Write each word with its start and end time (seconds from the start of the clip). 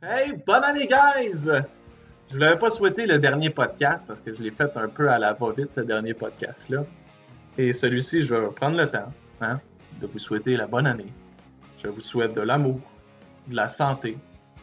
Hey, 0.00 0.32
bonne 0.46 0.62
année, 0.62 0.86
guys! 0.86 1.48
Je 2.30 2.36
ne 2.36 2.38
l'avais 2.38 2.56
pas 2.56 2.70
souhaité 2.70 3.04
le 3.04 3.18
dernier 3.18 3.50
podcast 3.50 4.06
parce 4.06 4.20
que 4.20 4.32
je 4.32 4.40
l'ai 4.40 4.52
fait 4.52 4.70
un 4.76 4.86
peu 4.86 5.10
à 5.10 5.18
la 5.18 5.32
va-vite, 5.32 5.72
ce 5.72 5.80
dernier 5.80 6.14
podcast-là. 6.14 6.84
Et 7.56 7.72
celui-ci, 7.72 8.22
je 8.22 8.32
vais 8.32 8.46
prendre 8.52 8.76
le 8.76 8.88
temps 8.88 9.12
hein, 9.40 9.58
de 10.00 10.06
vous 10.06 10.20
souhaiter 10.20 10.56
la 10.56 10.68
bonne 10.68 10.86
année. 10.86 11.12
Je 11.82 11.88
vous 11.88 12.00
souhaite 12.00 12.32
de 12.32 12.40
l'amour, 12.42 12.78
de 13.48 13.56
la 13.56 13.68
santé 13.68 14.16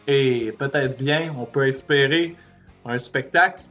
et 0.07 0.53
peut-être 0.57 0.97
bien, 0.97 1.35
on 1.37 1.43
peut 1.43 1.67
espérer 1.67 2.37
un 2.85 2.97
spectacle, 2.97 3.61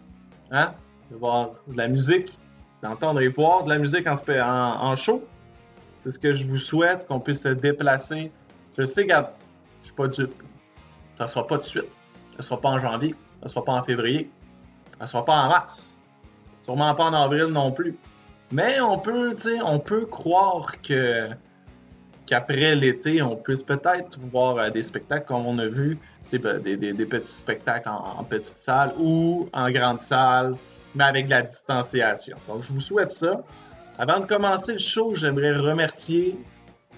hein, 0.50 0.74
de 1.10 1.16
voir 1.16 1.52
de 1.66 1.78
la 1.78 1.88
musique, 1.88 2.38
d'entendre 2.82 3.22
et 3.22 3.28
voir 3.28 3.64
de 3.64 3.70
la 3.70 3.78
musique 3.78 4.06
en, 4.06 4.16
en, 4.38 4.96
show. 4.96 5.26
C'est 6.00 6.10
ce 6.10 6.18
que 6.18 6.34
je 6.34 6.46
vous 6.46 6.58
souhaite, 6.58 7.06
qu'on 7.06 7.20
puisse 7.20 7.40
se 7.40 7.48
déplacer. 7.48 8.30
Je 8.76 8.84
sais 8.84 9.06
que 9.06 9.14
je 9.14 9.86
suis 9.86 9.94
pas 9.94 10.08
dupe. 10.08 10.34
Ça 11.16 11.26
sera 11.26 11.46
pas 11.46 11.58
de 11.58 11.64
suite. 11.64 11.88
Ça 12.36 12.42
sera 12.42 12.60
pas 12.60 12.70
en 12.70 12.78
janvier. 12.78 13.14
Ça 13.43 13.48
sera 13.48 13.64
pas 13.64 13.72
en 13.72 13.82
février. 13.82 14.30
Ça 14.98 15.07
sera 15.07 15.25
pas 15.25 15.36
en 15.36 15.48
mars. 15.48 15.94
Sûrement 16.62 16.94
pas 16.94 17.04
en 17.04 17.14
avril 17.14 17.46
non 17.46 17.72
plus. 17.72 17.96
Mais 18.50 18.80
on 18.80 18.98
peut, 18.98 19.36
on 19.64 19.79
peut 19.79 20.06
croire 20.06 20.80
que 20.80 21.29
qu'après 22.26 22.75
l'été, 22.75 23.20
on 23.22 23.36
puisse 23.36 23.62
peut-être 23.62 24.18
voir 24.32 24.56
euh, 24.56 24.70
des 24.70 24.82
spectacles 24.82 25.26
comme 25.26 25.46
on 25.46 25.58
a 25.58 25.66
vu, 25.66 25.98
ben, 26.32 26.58
des, 26.61 26.76
des, 26.76 27.06
petits 27.06 27.31
spectacles 27.31 27.89
en, 27.89 28.25
petite 28.25 28.58
salle 28.58 28.94
ou 28.98 29.48
en 29.53 29.70
grande 29.70 30.00
salle, 30.00 30.56
mais 30.94 31.04
avec 31.04 31.26
de 31.26 31.31
la 31.31 31.42
distanciation. 31.42 32.36
Donc, 32.48 32.62
je 32.62 32.72
vous 32.72 32.81
souhaite 32.81 33.11
ça. 33.11 33.42
Avant 33.98 34.20
de 34.20 34.27
commencer 34.27 34.72
le 34.72 34.78
show, 34.78 35.14
j'aimerais 35.14 35.55
remercier 35.55 36.39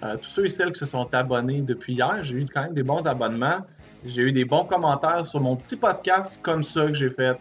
euh, 0.03 0.17
tous 0.17 0.29
ceux 0.29 0.45
et 0.45 0.49
celles 0.49 0.73
qui 0.73 0.79
se 0.79 0.87
sont 0.87 1.13
abonnés 1.13 1.61
depuis 1.61 1.95
hier. 1.95 2.23
J'ai 2.23 2.37
eu 2.37 2.47
quand 2.47 2.63
même 2.63 2.75
des 2.75 2.83
bons 2.83 3.07
abonnements. 3.07 3.61
J'ai 4.07 4.23
eu 4.23 4.33
des 4.33 4.45
bons 4.45 4.65
commentaires 4.65 5.27
sur 5.27 5.41
mon 5.41 5.57
petit 5.57 5.75
podcast 5.75 6.39
comme 6.41 6.63
ça 6.63 6.87
que 6.87 6.95
j'ai 6.95 7.11
fait. 7.11 7.37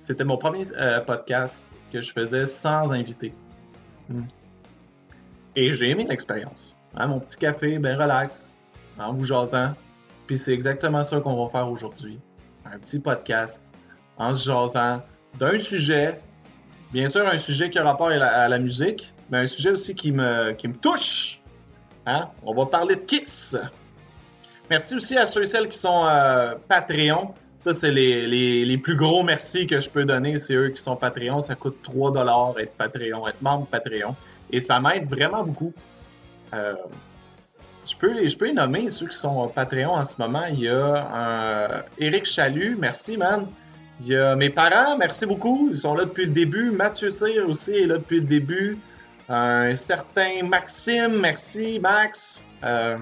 C'était 0.00 0.24
mon 0.24 0.38
premier 0.38 0.64
euh, 0.78 1.00
podcast 1.00 1.64
que 1.92 2.00
je 2.00 2.10
faisais 2.10 2.46
sans 2.46 2.90
invité. 2.90 3.34
Hmm. 4.08 4.22
Et 5.54 5.74
j'ai 5.74 5.90
aimé 5.90 6.06
l'expérience. 6.08 6.74
Hein, 6.96 7.08
mon 7.08 7.20
petit 7.20 7.36
café, 7.36 7.78
bien 7.78 7.98
relax, 7.98 8.56
en 8.98 9.12
vous 9.12 9.24
jasant. 9.24 9.74
Puis 10.26 10.38
c'est 10.38 10.54
exactement 10.54 11.04
ça 11.04 11.20
qu'on 11.20 11.44
va 11.44 11.50
faire 11.50 11.68
aujourd'hui. 11.68 12.18
Un 12.64 12.78
petit 12.78 12.98
podcast 12.98 13.74
en 14.16 14.34
se 14.34 14.46
jasant 14.46 15.02
d'un 15.38 15.58
sujet, 15.58 16.18
bien 16.92 17.06
sûr 17.08 17.28
un 17.28 17.38
sujet 17.38 17.68
qui 17.68 17.78
a 17.78 17.84
rapport 17.84 18.08
à 18.08 18.48
la, 18.48 18.58
musique, 18.58 19.12
mais 19.30 19.38
un 19.38 19.46
sujet 19.46 19.70
aussi 19.70 19.94
qui 19.94 20.12
me, 20.12 20.52
qui 20.52 20.66
me 20.66 20.76
touche. 20.76 21.42
Hein? 22.06 22.30
On 22.42 22.54
va 22.54 22.64
parler 22.64 22.96
de 22.96 23.02
Kiss. 23.02 23.56
Merci 24.70 24.96
aussi 24.96 25.16
à 25.16 25.26
ceux 25.26 25.42
et 25.42 25.46
celles 25.46 25.68
qui 25.68 25.78
sont 25.78 26.06
euh, 26.06 26.54
Patreon. 26.68 27.34
Ça, 27.58 27.72
c'est 27.72 27.90
les, 27.90 28.78
plus 28.78 28.96
gros 28.96 29.22
merci 29.22 29.66
que 29.66 29.80
je 29.80 29.88
peux 29.88 30.04
donner. 30.04 30.38
C'est 30.38 30.54
eux 30.54 30.68
qui 30.70 30.80
sont 30.80 30.96
Patreon. 30.96 31.40
Ça 31.40 31.54
coûte 31.54 31.78
3 31.82 32.12
être 32.58 32.76
Patreon, 32.76 33.26
être 33.26 33.42
membre 33.42 33.66
Patreon. 33.66 34.14
Et 34.50 34.60
ça 34.60 34.80
m'aide 34.80 35.08
vraiment 35.08 35.42
beaucoup. 35.42 35.72
Euh, 36.54 36.74
je, 37.88 37.96
peux, 37.96 38.28
je 38.28 38.36
peux 38.36 38.46
les 38.46 38.52
nommer, 38.52 38.90
ceux 38.90 39.06
qui 39.06 39.16
sont 39.16 39.48
Patreon 39.48 39.92
en 39.92 40.04
ce 40.04 40.14
moment. 40.18 40.44
Il 40.50 40.60
y 40.60 40.68
a 40.68 41.84
Eric 41.98 42.24
Chalut. 42.24 42.76
Merci, 42.78 43.16
man. 43.16 43.46
Il 44.00 44.08
y 44.08 44.16
a 44.16 44.36
mes 44.36 44.50
parents. 44.50 44.96
Merci 44.98 45.26
beaucoup. 45.26 45.68
Ils 45.70 45.78
sont 45.78 45.94
là 45.94 46.04
depuis 46.04 46.26
le 46.26 46.32
début. 46.32 46.70
Mathieu 46.70 47.10
Cyr 47.10 47.48
aussi 47.48 47.72
est 47.72 47.86
là 47.86 47.98
depuis 47.98 48.20
le 48.20 48.26
début. 48.26 48.78
Un 49.28 49.74
certain 49.74 50.42
Maxime. 50.44 51.18
Merci, 51.20 51.78
Max. 51.80 52.44
Euh, 52.62 52.98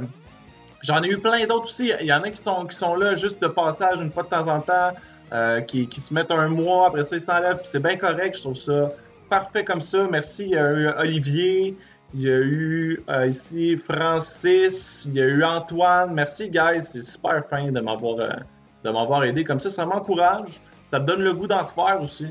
J'en 0.85 1.03
ai 1.03 1.09
eu 1.09 1.19
plein 1.19 1.47
d'autres 1.47 1.65
aussi. 1.65 1.93
Il 2.01 2.07
y 2.07 2.13
en 2.13 2.23
a 2.23 2.29
qui 2.29 2.41
sont, 2.41 2.67
qui 2.67 2.77
sont 2.77 2.95
là 2.95 3.17
juste 3.17 3.41
de 3.41 3.49
passage 3.49 4.01
une 4.01 4.13
fois 4.13 4.23
de 4.23 4.29
temps 4.29 4.49
en 4.49 4.61
temps, 4.61 4.91
euh, 5.33 5.63
qui, 5.63 5.89
qui, 5.89 5.99
se 5.99 6.13
mettent 6.13 6.31
un 6.31 6.49
mois, 6.49 6.89
après 6.89 7.03
ça 7.03 7.17
ils 7.17 7.23
s'enlèvent, 7.23 7.63
c'est 7.65 7.83
bien 7.83 7.97
correct, 7.97 8.37
je 8.37 8.43
trouve 8.43 8.55
ça 8.55 8.93
parfait 9.31 9.65
comme 9.65 9.81
ça. 9.81 10.07
Merci. 10.11 10.45
Il 10.45 10.51
y 10.51 10.59
a 10.59 10.71
eu 10.73 10.89
Olivier, 10.99 11.75
il 12.13 12.21
y 12.21 12.29
a 12.29 12.37
eu 12.37 13.03
euh, 13.09 13.27
ici 13.27 13.79
Francis, 13.79 15.07
il 15.09 15.15
y 15.15 15.23
a 15.23 15.25
eu 15.25 15.43
Antoine. 15.43 16.13
Merci, 16.13 16.51
guys. 16.51 16.83
C'est 16.83 17.03
super 17.03 17.43
fin 17.47 17.73
de 17.73 17.81
m'avoir 17.81 18.21
euh, 18.21 18.29
de 18.85 18.91
m'avoir 18.91 19.25
aidé 19.25 19.43
comme 19.43 19.61
ça. 19.61 19.71
Ça 19.71 19.87
m'encourage. 19.87 20.61
Ça 20.89 21.01
me 21.01 21.07
donne 21.07 21.23
le 21.23 21.33
goût 21.33 21.47
d'en 21.47 21.65
refaire 21.65 22.03
aussi. 22.03 22.27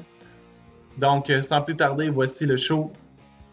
Donc, 1.00 1.32
sans 1.42 1.64
plus 1.64 1.76
tarder, 1.76 2.10
voici 2.10 2.46
le 2.46 2.56
show. 2.56 2.92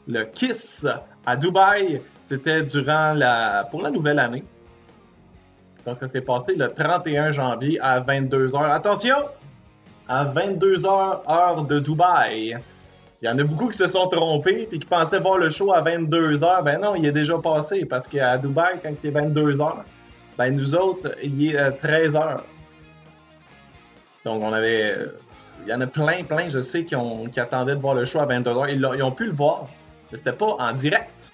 Le 0.06 0.24
Kiss 0.24 0.86
à 1.24 1.36
Dubaï. 1.36 2.02
C'était 2.22 2.62
durant 2.62 3.14
la 3.14 3.66
pour 3.70 3.80
la 3.80 3.90
nouvelle 3.90 4.18
année. 4.18 4.44
Donc, 5.86 5.98
ça 5.98 6.08
s'est 6.08 6.20
passé 6.20 6.54
le 6.54 6.68
31 6.68 7.30
janvier 7.30 7.78
à 7.80 8.00
22h. 8.00 8.70
Attention! 8.70 9.16
À 10.08 10.24
22h, 10.24 11.20
heure 11.30 11.64
de 11.64 11.78
Dubaï. 11.78 12.58
Il 13.22 13.26
y 13.26 13.28
en 13.28 13.38
a 13.38 13.44
beaucoup 13.44 13.68
qui 13.68 13.78
se 13.78 13.86
sont 13.86 14.08
trompés 14.08 14.68
et 14.72 14.78
qui 14.78 14.86
pensaient 14.86 15.20
voir 15.20 15.38
le 15.38 15.50
show 15.50 15.72
à 15.72 15.82
22h. 15.82 16.64
Ben 16.64 16.80
non, 16.80 16.94
il 16.94 17.04
est 17.06 17.12
déjà 17.12 17.38
passé 17.38 17.84
parce 17.84 18.08
qu'à 18.08 18.38
Dubaï, 18.38 18.78
quand 18.82 18.92
il 19.02 19.06
est 19.06 19.12
22h, 19.12 19.74
ben 20.38 20.56
nous 20.56 20.74
autres, 20.74 21.10
il 21.22 21.54
est 21.54 21.70
13h. 21.70 22.16
Euh, 22.16 22.36
Donc, 24.24 24.42
on 24.42 24.52
avait. 24.52 24.96
Il 25.66 25.70
y 25.70 25.74
en 25.74 25.80
a 25.82 25.86
plein, 25.86 26.24
plein, 26.24 26.48
je 26.48 26.60
sais, 26.60 26.84
qui 26.84 26.94
attendaient 26.94 27.74
de 27.74 27.80
voir 27.80 27.94
le 27.94 28.06
show 28.06 28.20
à 28.20 28.26
22h. 28.26 28.70
Ils, 28.70 28.88
ils 28.96 29.02
ont 29.02 29.12
pu 29.12 29.26
le 29.26 29.34
voir, 29.34 29.66
mais 30.10 30.16
c'était 30.16 30.32
pas 30.32 30.56
en 30.58 30.72
direct. 30.72 31.30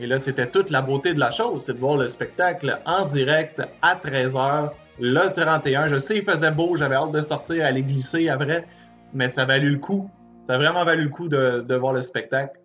Et 0.00 0.06
là, 0.06 0.18
c'était 0.18 0.46
toute 0.46 0.70
la 0.70 0.80
beauté 0.80 1.12
de 1.12 1.18
la 1.18 1.30
chose, 1.30 1.64
c'est 1.64 1.74
de 1.74 1.78
voir 1.78 1.96
le 1.96 2.06
spectacle 2.06 2.78
en 2.86 3.04
direct 3.06 3.60
à 3.82 3.96
13h, 3.96 4.70
le 5.00 5.32
31. 5.32 5.88
Je 5.88 5.98
sais, 5.98 6.16
il 6.18 6.22
faisait 6.22 6.52
beau, 6.52 6.76
j'avais 6.76 6.94
hâte 6.94 7.10
de 7.10 7.20
sortir, 7.20 7.66
aller 7.66 7.82
glisser 7.82 8.28
après, 8.28 8.64
mais 9.12 9.26
ça 9.26 9.42
a 9.42 9.44
valu 9.46 9.70
le 9.70 9.78
coup. 9.78 10.08
Ça 10.46 10.54
a 10.54 10.58
vraiment 10.58 10.84
valu 10.84 11.04
le 11.04 11.08
coup 11.08 11.28
de, 11.28 11.74
voir 11.74 11.92
le 11.92 12.00
spectacle. 12.00 12.60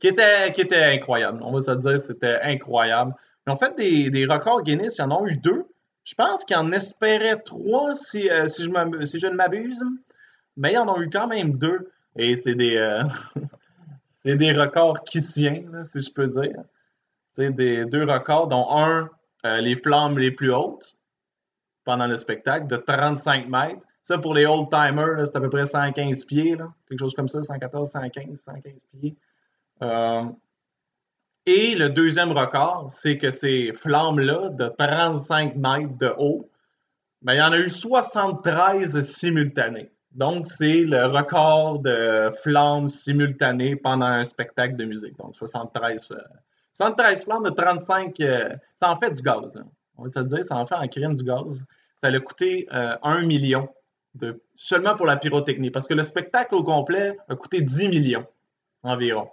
Qui 0.00 0.08
était, 0.08 0.50
qui 0.52 0.62
était 0.62 0.82
incroyable. 0.82 1.40
On 1.42 1.52
va 1.52 1.60
se 1.60 1.70
dire, 1.72 2.00
c'était 2.00 2.40
incroyable. 2.42 3.14
Ils 3.46 3.52
ont 3.52 3.56
fait 3.56 3.76
des, 3.76 4.26
records 4.26 4.62
Guinness, 4.62 4.96
ils 4.98 5.02
en 5.02 5.12
ont 5.12 5.26
eu 5.26 5.36
deux. 5.36 5.66
Je 6.04 6.14
pense 6.14 6.44
qu'ils 6.44 6.56
en 6.56 6.72
espéraient 6.72 7.36
trois 7.36 7.94
si, 7.94 8.28
euh, 8.30 8.48
si 8.48 8.64
je 8.64 9.26
ne 9.26 9.34
m'abuse. 9.34 9.84
Mais 10.56 10.72
ils 10.72 10.78
en 10.78 10.88
ont 10.88 11.00
eu 11.00 11.10
quand 11.10 11.28
même 11.28 11.58
deux. 11.58 11.90
Et 12.16 12.34
c'est 12.34 12.54
des. 12.54 12.76
Euh, 12.76 13.02
C'est 14.24 14.36
des 14.36 14.52
records 14.52 15.02
kissiens, 15.02 15.82
si 15.82 16.00
je 16.00 16.12
peux 16.12 16.28
dire. 16.28 16.62
C'est 17.32 17.50
des 17.50 17.84
deux 17.84 18.04
records, 18.04 18.48
dont 18.48 18.66
un, 18.70 19.10
euh, 19.46 19.60
les 19.60 19.74
flammes 19.74 20.18
les 20.18 20.30
plus 20.30 20.52
hautes 20.52 20.96
pendant 21.84 22.06
le 22.06 22.16
spectacle, 22.16 22.68
de 22.68 22.76
35 22.76 23.48
mètres. 23.48 23.84
Ça, 24.02 24.18
pour 24.18 24.34
les 24.34 24.46
old-timers, 24.46 25.26
c'est 25.26 25.36
à 25.36 25.40
peu 25.40 25.48
près 25.50 25.66
115 25.66 26.24
pieds, 26.24 26.56
quelque 26.88 27.00
chose 27.00 27.14
comme 27.14 27.28
ça, 27.28 27.42
114, 27.42 27.90
115, 27.90 28.40
115 28.40 28.84
pieds. 28.92 29.16
Euh, 29.82 30.24
et 31.46 31.74
le 31.74 31.88
deuxième 31.88 32.30
record, 32.30 32.92
c'est 32.92 33.18
que 33.18 33.30
ces 33.30 33.72
flammes-là, 33.72 34.50
de 34.50 34.68
35 34.68 35.56
mètres 35.56 35.96
de 35.98 36.14
haut, 36.16 36.48
ben, 37.22 37.34
il 37.34 37.38
y 37.38 37.42
en 37.42 37.52
a 37.52 37.58
eu 37.58 37.68
73 37.68 39.00
simultanées. 39.00 39.91
Donc, 40.14 40.46
c'est 40.46 40.82
le 40.82 41.06
record 41.06 41.78
de 41.78 42.30
flammes 42.42 42.88
simultanées 42.88 43.76
pendant 43.76 44.06
un 44.06 44.24
spectacle 44.24 44.76
de 44.76 44.84
musique. 44.84 45.16
Donc, 45.16 45.34
73, 45.34 46.12
73 46.74 47.20
euh, 47.20 47.24
flammes 47.24 47.44
de 47.44 47.50
35. 47.50 48.20
Euh, 48.20 48.50
ça 48.74 48.90
en 48.90 48.96
fait 48.96 49.10
du 49.10 49.22
gaz. 49.22 49.62
On 49.96 50.04
va 50.04 50.08
se 50.10 50.20
dire, 50.20 50.44
ça 50.44 50.56
en 50.56 50.66
fait 50.66 50.74
en 50.74 50.86
crème 50.86 51.14
du 51.14 51.24
gaz. 51.24 51.64
Ça 51.96 52.08
a 52.08 52.20
coûté 52.20 52.66
1 52.70 52.98
euh, 53.04 53.26
million 53.26 53.68
de, 54.14 54.42
seulement 54.56 54.96
pour 54.96 55.06
la 55.06 55.16
pyrotechnie. 55.16 55.70
Parce 55.70 55.86
que 55.86 55.94
le 55.94 56.02
spectacle 56.02 56.54
au 56.54 56.62
complet 56.62 57.16
a 57.28 57.36
coûté 57.36 57.62
10 57.62 57.88
millions 57.88 58.26
environ. 58.82 59.30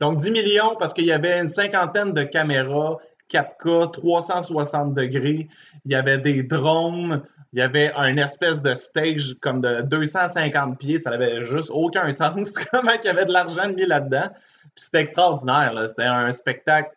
Donc, 0.00 0.18
10 0.18 0.30
millions 0.32 0.74
parce 0.76 0.92
qu'il 0.92 1.04
y 1.04 1.12
avait 1.12 1.38
une 1.38 1.48
cinquantaine 1.48 2.12
de 2.14 2.22
caméras 2.24 2.98
4K, 3.30 3.90
360 3.92 4.94
degrés. 4.94 5.48
Il 5.84 5.92
y 5.92 5.94
avait 5.94 6.18
des 6.18 6.42
drones, 6.42 7.22
il 7.52 7.58
y 7.58 7.62
avait 7.62 7.92
un 7.94 8.16
espèce 8.16 8.62
de 8.62 8.74
stage 8.74 9.36
comme 9.40 9.60
de 9.60 9.82
250 9.82 10.78
pieds, 10.78 10.98
ça 10.98 11.10
n'avait 11.10 11.42
juste 11.42 11.70
aucun 11.72 12.10
sens 12.10 12.58
comment 12.70 12.92
il 12.92 13.04
y 13.04 13.08
avait 13.08 13.24
de 13.24 13.32
l'argent 13.32 13.68
mis 13.72 13.86
là-dedans. 13.86 14.30
Puis 14.74 14.84
c'était 14.84 15.00
extraordinaire, 15.00 15.74
c'était 15.88 16.04
un 16.04 16.30
spectacle 16.32 16.94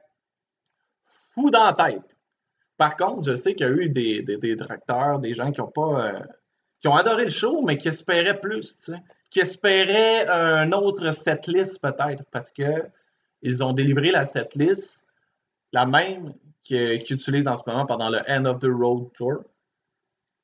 fou 1.34 1.50
dans 1.50 1.66
la 1.66 1.74
tête. 1.74 2.18
Par 2.78 2.98
contre, 2.98 3.24
je 3.30 3.36
sais 3.36 3.56
qu'il 3.56 3.66
y 3.66 3.70
a 3.70 3.74
eu 3.74 3.90
des, 3.90 4.22
des, 4.22 4.38
des 4.38 4.56
directeurs, 4.56 5.20
des 5.20 5.34
gens 5.34 5.52
qui 5.52 5.62
ont 5.62 5.72
pas 5.72 6.08
euh, 6.08 6.20
qui 6.80 6.88
ont 6.88 6.96
adoré 6.96 7.24
le 7.24 7.30
show, 7.30 7.62
mais 7.62 7.78
qui 7.78 7.88
espéraient 7.88 8.40
plus, 8.40 8.76
tu 8.78 8.92
sais, 8.92 9.04
qui 9.30 9.40
espéraient 9.40 10.28
un 10.28 10.72
autre 10.74 11.14
setlist 11.14 11.82
peut-être, 11.82 12.24
parce 12.30 12.52
que 12.52 12.84
ils 13.42 13.64
ont 13.64 13.74
délivré 13.74 14.12
la 14.12 14.26
setlist, 14.26 15.08
la 15.74 15.86
même 15.86 16.34
qu'ils 16.62 17.12
utilisent 17.12 17.48
en 17.48 17.58
ce 17.58 17.64
moment 17.68 17.86
pendant 17.86 18.10
le 18.10 18.22
End 18.30 18.46
of 18.46 18.60
the 18.60 18.70
Road 18.70 19.12
Tour. 19.14 19.44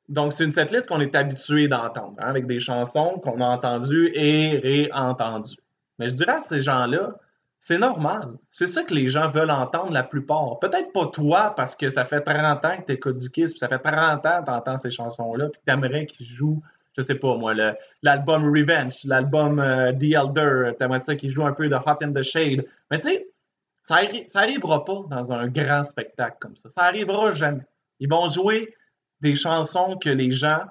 Donc, 0.09 0.33
c'est 0.33 0.43
une 0.43 0.51
setlist 0.51 0.87
qu'on 0.87 0.99
est 0.99 1.15
habitué 1.15 1.67
d'entendre, 1.67 2.15
hein, 2.19 2.27
avec 2.27 2.47
des 2.47 2.59
chansons 2.59 3.19
qu'on 3.23 3.39
a 3.39 3.45
entendues 3.45 4.11
et 4.13 4.57
réentendues. 4.57 5.59
Mais 5.99 6.09
je 6.09 6.15
dirais 6.15 6.33
à 6.33 6.39
ces 6.39 6.61
gens-là, 6.61 7.15
C'est 7.61 7.77
normal. 7.77 8.37
C'est 8.51 8.67
ça 8.67 8.83
que 8.83 8.93
les 8.93 9.09
gens 9.09 9.29
veulent 9.29 9.51
entendre 9.51 9.91
la 9.91 10.03
plupart. 10.03 10.59
Peut-être 10.59 10.93
pas 10.93 11.07
toi, 11.07 11.53
parce 11.55 11.75
que 11.75 11.89
ça 11.89 12.05
fait 12.05 12.21
30 12.21 12.63
ans 12.63 12.77
que 12.77 12.85
tu 12.85 12.93
écoutes 12.93 13.17
du 13.17 13.29
Kiss, 13.29 13.51
puis 13.51 13.59
ça 13.59 13.67
fait 13.67 13.79
30 13.79 14.25
ans 14.25 14.39
que 14.39 14.45
tu 14.45 14.51
entends 14.51 14.77
ces 14.77 14.91
chansons-là, 14.91 15.49
puis 15.49 15.61
tu 15.67 15.73
aimerais 15.73 16.05
qu'ils 16.05 16.25
jouent, 16.25 16.61
je 16.97 17.01
sais 17.01 17.15
pas 17.15 17.35
moi, 17.35 17.53
l'album 18.01 18.45
Revenge, 18.45 19.03
l'album 19.03 19.59
euh, 19.59 19.91
The 19.91 20.13
Elder, 20.13 20.71
aimerais 20.79 21.01
ça 21.01 21.15
qu'ils 21.15 21.31
jouent 21.31 21.45
un 21.45 21.53
peu 21.53 21.67
de 21.67 21.75
Hot 21.75 22.01
in 22.01 22.13
the 22.13 22.23
Shade. 22.23 22.65
Mais 22.89 22.99
tu 22.99 23.09
sais, 23.09 23.27
ça, 23.89 24.01
ça 24.27 24.39
arrivera 24.41 24.85
pas 24.85 25.03
dans 25.09 25.31
un 25.31 25.47
grand 25.47 25.83
spectacle 25.83 26.37
comme 26.39 26.55
ça. 26.55 26.69
Ça 26.69 26.83
arrivera 26.83 27.31
jamais. 27.31 27.65
Ils 27.99 28.07
vont 28.07 28.29
jouer 28.29 28.75
des 29.19 29.33
chansons 29.33 29.97
que 29.97 30.09
les 30.09 30.29
gens, 30.29 30.61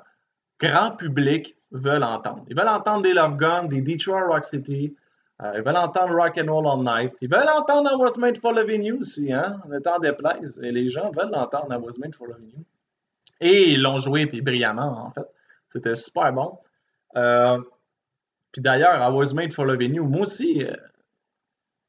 grand 0.61 0.93
public, 0.93 1.57
veulent 1.73 2.05
entendre. 2.05 2.45
Ils 2.49 2.57
veulent 2.57 2.69
entendre 2.69 3.03
des 3.03 3.13
Love 3.13 3.37
Guns, 3.37 3.65
des 3.65 3.81
Detroit 3.81 4.25
Rock 4.25 4.45
City, 4.45 4.95
euh, 5.43 5.53
ils 5.57 5.63
veulent 5.63 5.77
entendre 5.77 6.15
Rock 6.15 6.39
and 6.39 6.53
Roll 6.53 6.67
All 6.67 6.85
Night. 6.85 7.19
Ils 7.21 7.29
veulent 7.29 7.49
entendre 7.49 7.91
I 7.93 7.97
Was 7.97 8.19
Made 8.19 8.39
for 8.39 8.53
Loving 8.53 8.83
You 8.83 8.99
aussi, 8.99 9.33
hein? 9.33 9.61
Le 9.69 9.81
temps 9.81 9.99
déplaise. 9.99 10.61
Et 10.63 10.71
les 10.71 10.89
gens 10.89 11.11
veulent 11.11 11.35
entendre 11.35 11.73
I 11.73 11.77
Was 11.77 11.99
Made 11.99 12.15
for 12.15 12.29
Loving 12.29 12.51
You. 12.51 12.65
Et 13.41 13.73
ils 13.73 13.83
l'ont 13.83 13.99
joué, 13.99 14.27
puis 14.27 14.43
brillamment, 14.43 15.07
en 15.07 15.11
fait. 15.11 15.29
C'était 15.69 15.97
super 15.97 16.33
bon. 16.33 16.59
Euh, 17.17 17.59
puis 18.53 18.63
d'ailleurs, 18.63 19.01
I 19.01 19.13
Was 19.13 19.33
Made 19.35 19.53
for 19.53 19.65
Loving 19.65 19.95
You, 19.95 20.05
moi 20.05 20.23
aussi, 20.23 20.65
euh, 20.65 20.75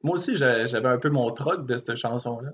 moi 0.04 0.16
aussi, 0.16 0.36
j'avais 0.36 0.88
un 0.88 0.98
peu 0.98 1.10
mon 1.10 1.30
troc 1.32 1.66
de 1.66 1.78
cette 1.78 1.96
chanson-là. 1.96 2.52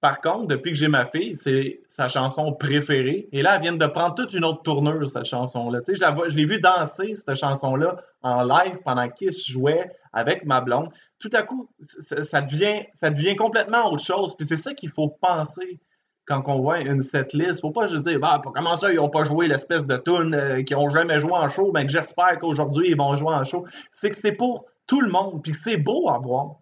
Par 0.00 0.20
contre, 0.20 0.46
depuis 0.46 0.70
que 0.70 0.78
j'ai 0.78 0.88
ma 0.88 1.06
fille, 1.06 1.34
c'est 1.34 1.80
sa 1.88 2.08
chanson 2.08 2.52
préférée. 2.52 3.28
Et 3.32 3.42
là, 3.42 3.56
elle 3.56 3.62
vient 3.62 3.72
de 3.76 3.86
prendre 3.86 4.14
toute 4.14 4.32
une 4.32 4.44
autre 4.44 4.62
tournure, 4.62 5.10
cette 5.10 5.24
chanson-là. 5.24 5.80
Je 5.88 6.36
l'ai 6.36 6.44
vu 6.44 6.60
danser, 6.60 7.16
cette 7.16 7.34
chanson-là, 7.34 7.96
en 8.22 8.44
live 8.44 8.78
pendant 8.84 9.08
Kiss 9.08 9.44
jouait 9.46 9.90
avec 10.12 10.46
ma 10.46 10.60
blonde. 10.60 10.90
Tout 11.18 11.30
à 11.32 11.42
coup, 11.42 11.68
ça, 11.84 12.40
devient, 12.40 13.36
complètement 13.36 13.90
autre 13.90 14.04
chose. 14.04 14.36
Puis 14.36 14.46
c'est 14.46 14.56
ça 14.56 14.72
qu'il 14.72 14.90
faut 14.90 15.08
penser 15.08 15.80
quand 16.26 16.44
on 16.46 16.60
voit 16.60 16.80
une 16.80 17.00
setlist. 17.00 17.60
Faut 17.60 17.72
pas 17.72 17.88
juste 17.88 18.04
dire, 18.04 18.20
bah, 18.20 18.40
comment 18.54 18.76
ça, 18.76 18.92
ils 18.92 18.96
n'ont 18.96 19.10
pas 19.10 19.24
joué 19.24 19.48
l'espèce 19.48 19.84
de 19.84 19.96
tune 19.96 20.34
euh, 20.34 20.62
qu'ils 20.62 20.76
n'ont 20.76 20.90
jamais 20.90 21.18
joué 21.18 21.32
en 21.32 21.48
show, 21.48 21.72
mais 21.72 21.82
ben, 21.82 21.88
j'espère 21.88 22.38
qu'aujourd'hui, 22.38 22.90
ils 22.90 22.96
vont 22.96 23.16
jouer 23.16 23.34
en 23.34 23.44
show. 23.44 23.66
C'est 23.90 24.10
que 24.10 24.16
c'est 24.16 24.32
pour 24.32 24.66
tout 24.88 25.00
le 25.00 25.10
monde, 25.10 25.40
puis 25.44 25.54
c'est 25.54 25.76
beau 25.76 26.08
à 26.08 26.18
voir. 26.18 26.56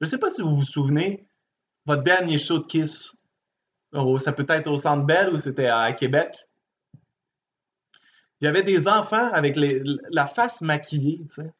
Je 0.00 0.06
sais 0.06 0.16
pas 0.16 0.30
si 0.30 0.40
vous 0.40 0.56
vous 0.56 0.62
souvenez, 0.62 1.26
votre 1.84 2.02
dernier 2.02 2.38
show 2.38 2.58
de 2.58 2.66
Kiss, 2.66 3.14
ça 4.18 4.32
peut 4.32 4.46
être 4.48 4.68
au 4.68 4.78
Centre 4.78 5.04
Bell 5.04 5.28
ou 5.34 5.38
c'était 5.38 5.66
à 5.66 5.92
Québec. 5.92 6.48
Il 8.40 8.46
y 8.46 8.48
avait 8.48 8.62
des 8.62 8.88
enfants 8.88 9.30
avec 9.32 9.56
la 9.56 10.26
face 10.26 10.62
maquillée, 10.62 11.26
tu 11.28 11.42
sais. 11.42 11.52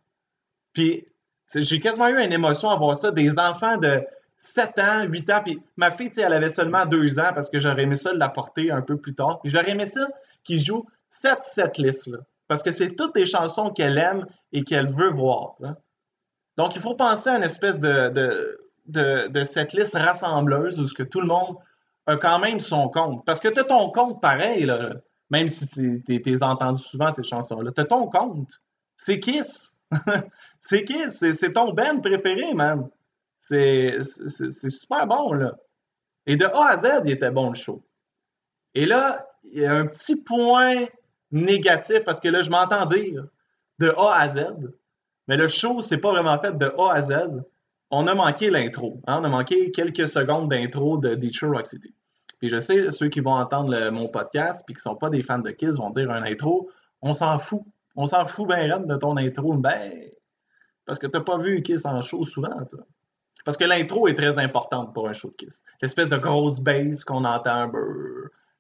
Puis 0.73 1.07
j'ai 1.55 1.79
quasiment 1.81 2.09
eu 2.09 2.19
une 2.19 2.33
émotion 2.33 2.71
à 2.71 2.77
voir 2.77 2.97
ça, 2.97 3.11
des 3.11 3.39
enfants 3.39 3.77
de 3.77 4.03
7 4.39 4.79
ans, 4.79 5.05
8 5.05 5.31
ans, 5.31 5.41
puis 5.45 5.63
ma 5.77 5.91
fille, 5.91 6.09
tu 6.09 6.15
sais, 6.15 6.23
elle 6.23 6.33
avait 6.33 6.49
seulement 6.49 6.87
2 6.87 7.21
ans 7.21 7.33
parce 7.35 7.51
que 7.51 7.59
j'aurais 7.59 7.83
aimé 7.83 7.95
ça 7.95 8.13
la 8.15 8.29
porter 8.29 8.71
un 8.71 8.81
peu 8.83 8.97
plus 8.97 9.15
tard. 9.15 9.41
Puis 9.41 9.51
j'aurais 9.51 9.71
aimé 9.71 9.87
ça 9.87 10.09
qu'ils 10.43 10.61
jouent 10.61 10.87
cette 11.11 11.43
setlist 11.43 12.07
là 12.07 12.19
parce 12.49 12.63
que 12.63 12.73
c'est 12.73 12.97
toutes 12.97 13.17
les 13.17 13.27
chansons 13.27 13.71
qu'elle 13.71 13.99
aime 13.99 14.27
et 14.53 14.65
qu'elle 14.65 14.93
veut 14.93 15.11
voir. 15.11 15.57
Donc 16.63 16.77
il 16.77 16.81
faut 16.81 16.95
penser 16.95 17.29
à 17.29 17.39
une 17.39 17.43
espèce 17.43 17.81
de 17.81 18.09
de, 18.87 19.43
cette 19.43 19.73
liste 19.73 19.95
rassembleuse 19.95 20.79
où 20.79 21.05
tout 21.05 21.21
le 21.21 21.27
monde 21.27 21.57
a 22.07 22.17
quand 22.17 22.39
même 22.39 22.61
son 22.61 22.89
compte. 22.89 23.25
Parce 23.27 23.41
que 23.41 23.49
tu 23.49 23.59
as 23.59 23.65
ton 23.65 23.91
compte 23.91 24.23
pareil, 24.23 24.71
même 25.29 25.49
si 25.49 25.69
tu 26.05 26.05
es 26.09 26.43
entendu 26.45 26.81
souvent 26.81 27.13
ces 27.13 27.25
chansons-là. 27.25 27.73
Tu 27.73 27.85
ton 27.85 28.07
compte. 28.07 28.61
C'est 28.97 29.19
Kiss. 29.19 29.77
c'est 30.61 30.85
Kiss. 30.85 31.25
C'est 31.33 31.53
ton 31.53 31.73
band 31.73 31.99
préféré, 32.01 32.55
man. 32.55 32.89
C'est 33.41 34.01
super 34.01 35.09
bon, 35.09 35.33
là. 35.33 35.57
Et 36.27 36.37
de 36.37 36.45
A 36.45 36.69
à 36.69 36.77
Z, 36.77 37.03
il 37.07 37.11
était 37.11 37.33
bon 37.33 37.49
le 37.49 37.57
show. 37.57 37.83
Et 38.77 38.87
là, 38.87 39.27
il 39.43 39.63
y 39.63 39.67
a 39.67 39.75
un 39.75 39.87
petit 39.89 40.15
point 40.15 40.85
négatif 41.33 42.05
parce 42.05 42.21
que 42.21 42.29
là, 42.29 42.43
je 42.43 42.51
m'entends 42.51 42.85
dire 42.85 43.25
de 43.81 43.93
A 43.97 44.21
à 44.21 44.29
Z. 44.29 44.47
Mais 45.33 45.39
le 45.39 45.49
show, 45.49 45.81
c'est 45.81 45.97
pas 45.97 46.11
vraiment 46.11 46.39
fait 46.39 46.59
de 46.59 46.67
A 46.79 46.93
à 46.93 47.01
Z 47.01 47.15
on 47.91 48.07
a 48.07 48.15
manqué 48.15 48.51
l'intro. 48.51 49.01
Hein? 49.07 49.21
On 49.23 49.25
a 49.25 49.31
manqué 49.31 49.71
quelques 49.71 50.07
secondes 50.07 50.51
d'intro 50.51 50.99
de 50.99 51.15
Detroit 51.15 51.57
Rock 51.57 51.67
City. 51.67 51.95
Puis 52.39 52.51
je 52.51 52.59
sais, 52.59 52.91
ceux 52.91 53.09
qui 53.09 53.21
vont 53.21 53.33
entendre 53.33 53.89
mon 53.89 54.09
podcast 54.09 54.63
puis 54.67 54.75
qui 54.75 54.83
sont 54.83 54.95
pas 54.95 55.09
des 55.09 55.23
fans 55.23 55.39
de 55.39 55.51
Kiss 55.51 55.79
vont 55.79 55.89
dire 55.89 56.11
un 56.11 56.23
intro, 56.23 56.69
on 57.01 57.15
s'en 57.15 57.39
fout. 57.39 57.63
On 57.97 58.05
s'en 58.05 58.27
fout 58.27 58.47
bien 58.47 58.79
de 58.79 58.97
ton 58.97 59.17
intro. 59.17 59.55
Ben, 59.55 60.05
parce 60.85 60.99
que 60.99 61.07
tu 61.07 61.17
n'as 61.17 61.25
pas 61.25 61.39
vu 61.39 61.63
Kiss 61.63 61.87
en 61.87 62.03
show 62.03 62.27
souvent, 62.27 62.67
toi. 62.69 62.81
Parce 63.47 63.57
que 63.57 63.65
l'intro 63.65 64.09
est 64.09 64.15
très 64.15 64.39
importante 64.39 64.93
pour 64.93 65.09
un 65.09 65.15
show 65.15 65.31
de 65.31 65.37
Kiss. 65.37 65.65
L'espèce 65.81 66.11
de 66.11 66.19
grosse 66.19 66.61
bass 66.61 67.05
qu'on 67.05 67.25
entend. 67.25 67.73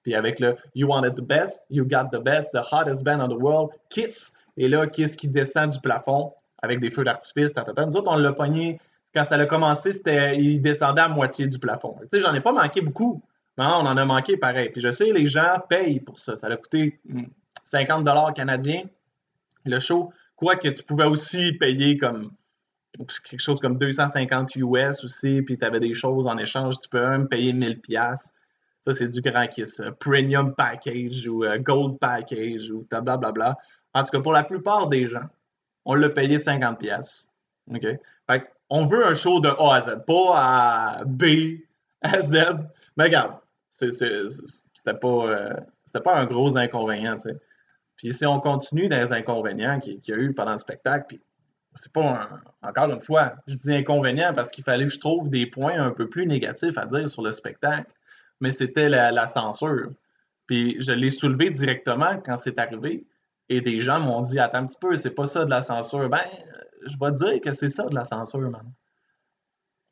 puis 0.04 0.14
avec 0.14 0.40
le 0.40 0.56
You 0.74 0.88
wanted 0.88 1.16
the 1.16 1.20
best, 1.20 1.66
you 1.68 1.84
got 1.84 2.08
the 2.10 2.22
best, 2.22 2.50
the 2.54 2.62
hottest 2.62 3.04
band 3.04 3.20
in 3.20 3.28
the 3.28 3.38
world, 3.38 3.72
Kiss. 3.90 4.32
Et 4.56 4.68
là, 4.68 4.86
Kiss 4.86 5.16
qui 5.16 5.28
descend 5.28 5.70
du 5.70 5.80
plafond 5.80 6.32
avec 6.62 6.80
des 6.80 6.90
feux 6.90 7.04
d'artifice. 7.04 7.52
Nous 7.54 7.96
autres, 7.96 8.10
on 8.10 8.16
l'a 8.16 8.32
pogné 8.32 8.80
quand 9.14 9.24
ça 9.24 9.36
a 9.36 9.46
commencé, 9.46 9.92
c'était, 9.92 10.36
il 10.38 10.60
descendait 10.60 11.02
à 11.02 11.08
moitié 11.08 11.46
du 11.46 11.58
plafond. 11.58 11.96
Tu 12.02 12.08
sais, 12.12 12.20
j'en 12.22 12.32
ai 12.34 12.40
pas 12.40 12.52
manqué 12.52 12.80
beaucoup. 12.80 13.22
mais 13.58 13.64
on 13.64 13.86
en 13.86 13.96
a 13.96 14.04
manqué 14.04 14.36
pareil. 14.36 14.70
Puis 14.70 14.80
je 14.80 14.90
sais, 14.90 15.12
les 15.12 15.26
gens 15.26 15.58
payent 15.68 16.00
pour 16.00 16.18
ça. 16.18 16.36
Ça 16.36 16.46
a 16.46 16.56
coûté 16.56 17.00
50 17.64 18.00
hmm, 18.00 18.04
dollars 18.04 18.32
canadiens, 18.32 18.84
le 19.64 19.80
show. 19.80 20.12
Quoique 20.36 20.68
tu 20.68 20.82
pouvais 20.82 21.04
aussi 21.04 21.52
payer 21.52 21.98
comme 21.98 22.32
quelque 22.98 23.40
chose 23.40 23.60
comme 23.60 23.78
250 23.78 24.56
US 24.56 25.04
aussi, 25.04 25.42
puis 25.42 25.56
tu 25.56 25.64
avais 25.64 25.80
des 25.80 25.94
choses 25.94 26.26
en 26.26 26.36
échange. 26.38 26.80
Tu 26.80 26.88
peux 26.88 27.06
même 27.06 27.28
payer 27.28 27.52
1000 27.52 27.80
pièces. 27.80 28.32
Ça, 28.84 28.92
c'est 28.92 29.08
du 29.08 29.20
grand 29.20 29.46
kiss. 29.46 29.82
Premium 30.00 30.54
package 30.54 31.26
ou 31.28 31.44
euh, 31.44 31.58
gold 31.58 31.98
package 31.98 32.70
ou 32.70 32.86
blablabla. 32.90 33.56
En 33.94 34.02
tout 34.02 34.10
cas, 34.10 34.20
pour 34.20 34.32
la 34.32 34.42
plupart 34.42 34.88
des 34.88 35.06
gens, 35.06 35.28
on 35.84 35.94
l'a 35.94 36.08
payé 36.08 36.38
50 36.38 36.78
pièces. 36.78 37.28
OK? 37.70 37.86
Fait 38.30 38.52
on 38.70 38.86
veut 38.86 39.06
un 39.06 39.14
show 39.14 39.40
de 39.40 39.48
A 39.48 39.74
à 39.74 39.80
Z, 39.82 40.04
pas 40.06 40.32
à 40.34 41.04
B 41.04 41.24
à 42.00 42.20
Z. 42.20 42.38
Mais 42.96 43.04
regarde, 43.04 43.34
c'était 43.70 44.94
pas, 44.94 45.26
euh, 45.26 45.54
pas 46.02 46.16
un 46.16 46.24
gros 46.24 46.56
inconvénient, 46.56 47.16
tu 47.16 47.30
sais. 47.30 47.36
Puis 47.96 48.12
si 48.12 48.26
on 48.26 48.40
continue 48.40 48.88
dans 48.88 48.98
les 48.98 49.12
inconvénients 49.12 49.78
qu'il 49.78 50.00
y 50.04 50.12
a 50.12 50.16
eu 50.16 50.32
pendant 50.34 50.52
le 50.52 50.58
spectacle, 50.58 51.04
puis 51.08 51.22
c'est 51.74 51.92
pas 51.92 52.28
encore 52.62 52.90
une 52.90 53.00
fois, 53.00 53.34
je 53.46 53.56
dis 53.56 53.74
inconvénient 53.74 54.32
parce 54.34 54.50
qu'il 54.50 54.64
fallait 54.64 54.86
que 54.86 54.92
je 54.92 55.00
trouve 55.00 55.30
des 55.30 55.46
points 55.46 55.80
un 55.80 55.90
peu 55.90 56.08
plus 56.08 56.26
négatifs 56.26 56.76
à 56.76 56.86
dire 56.86 57.08
sur 57.08 57.22
le 57.22 57.32
spectacle, 57.32 57.90
mais 58.40 58.50
c'était 58.50 58.88
la, 58.88 59.26
censure. 59.26 59.90
Puis 60.46 60.76
je 60.80 60.92
l'ai 60.92 61.10
soulevé 61.10 61.50
directement 61.50 62.18
quand 62.24 62.36
c'est 62.36 62.58
arrivé, 62.58 63.06
et 63.48 63.60
des 63.60 63.80
gens 63.80 64.00
m'ont 64.00 64.22
dit 64.22 64.38
Attends 64.38 64.58
un 64.58 64.66
petit 64.66 64.78
peu, 64.80 64.96
c'est 64.96 65.14
pas 65.14 65.26
ça 65.26 65.44
de 65.44 65.50
la 65.50 65.62
censure. 65.62 66.08
Ben, 66.08 66.20
je 66.86 66.96
vais 66.98 67.12
dire 67.12 67.40
que 67.40 67.52
c'est 67.52 67.68
ça 67.68 67.84
de 67.84 67.94
la 67.94 68.04
censure, 68.04 68.50
man. 68.50 68.72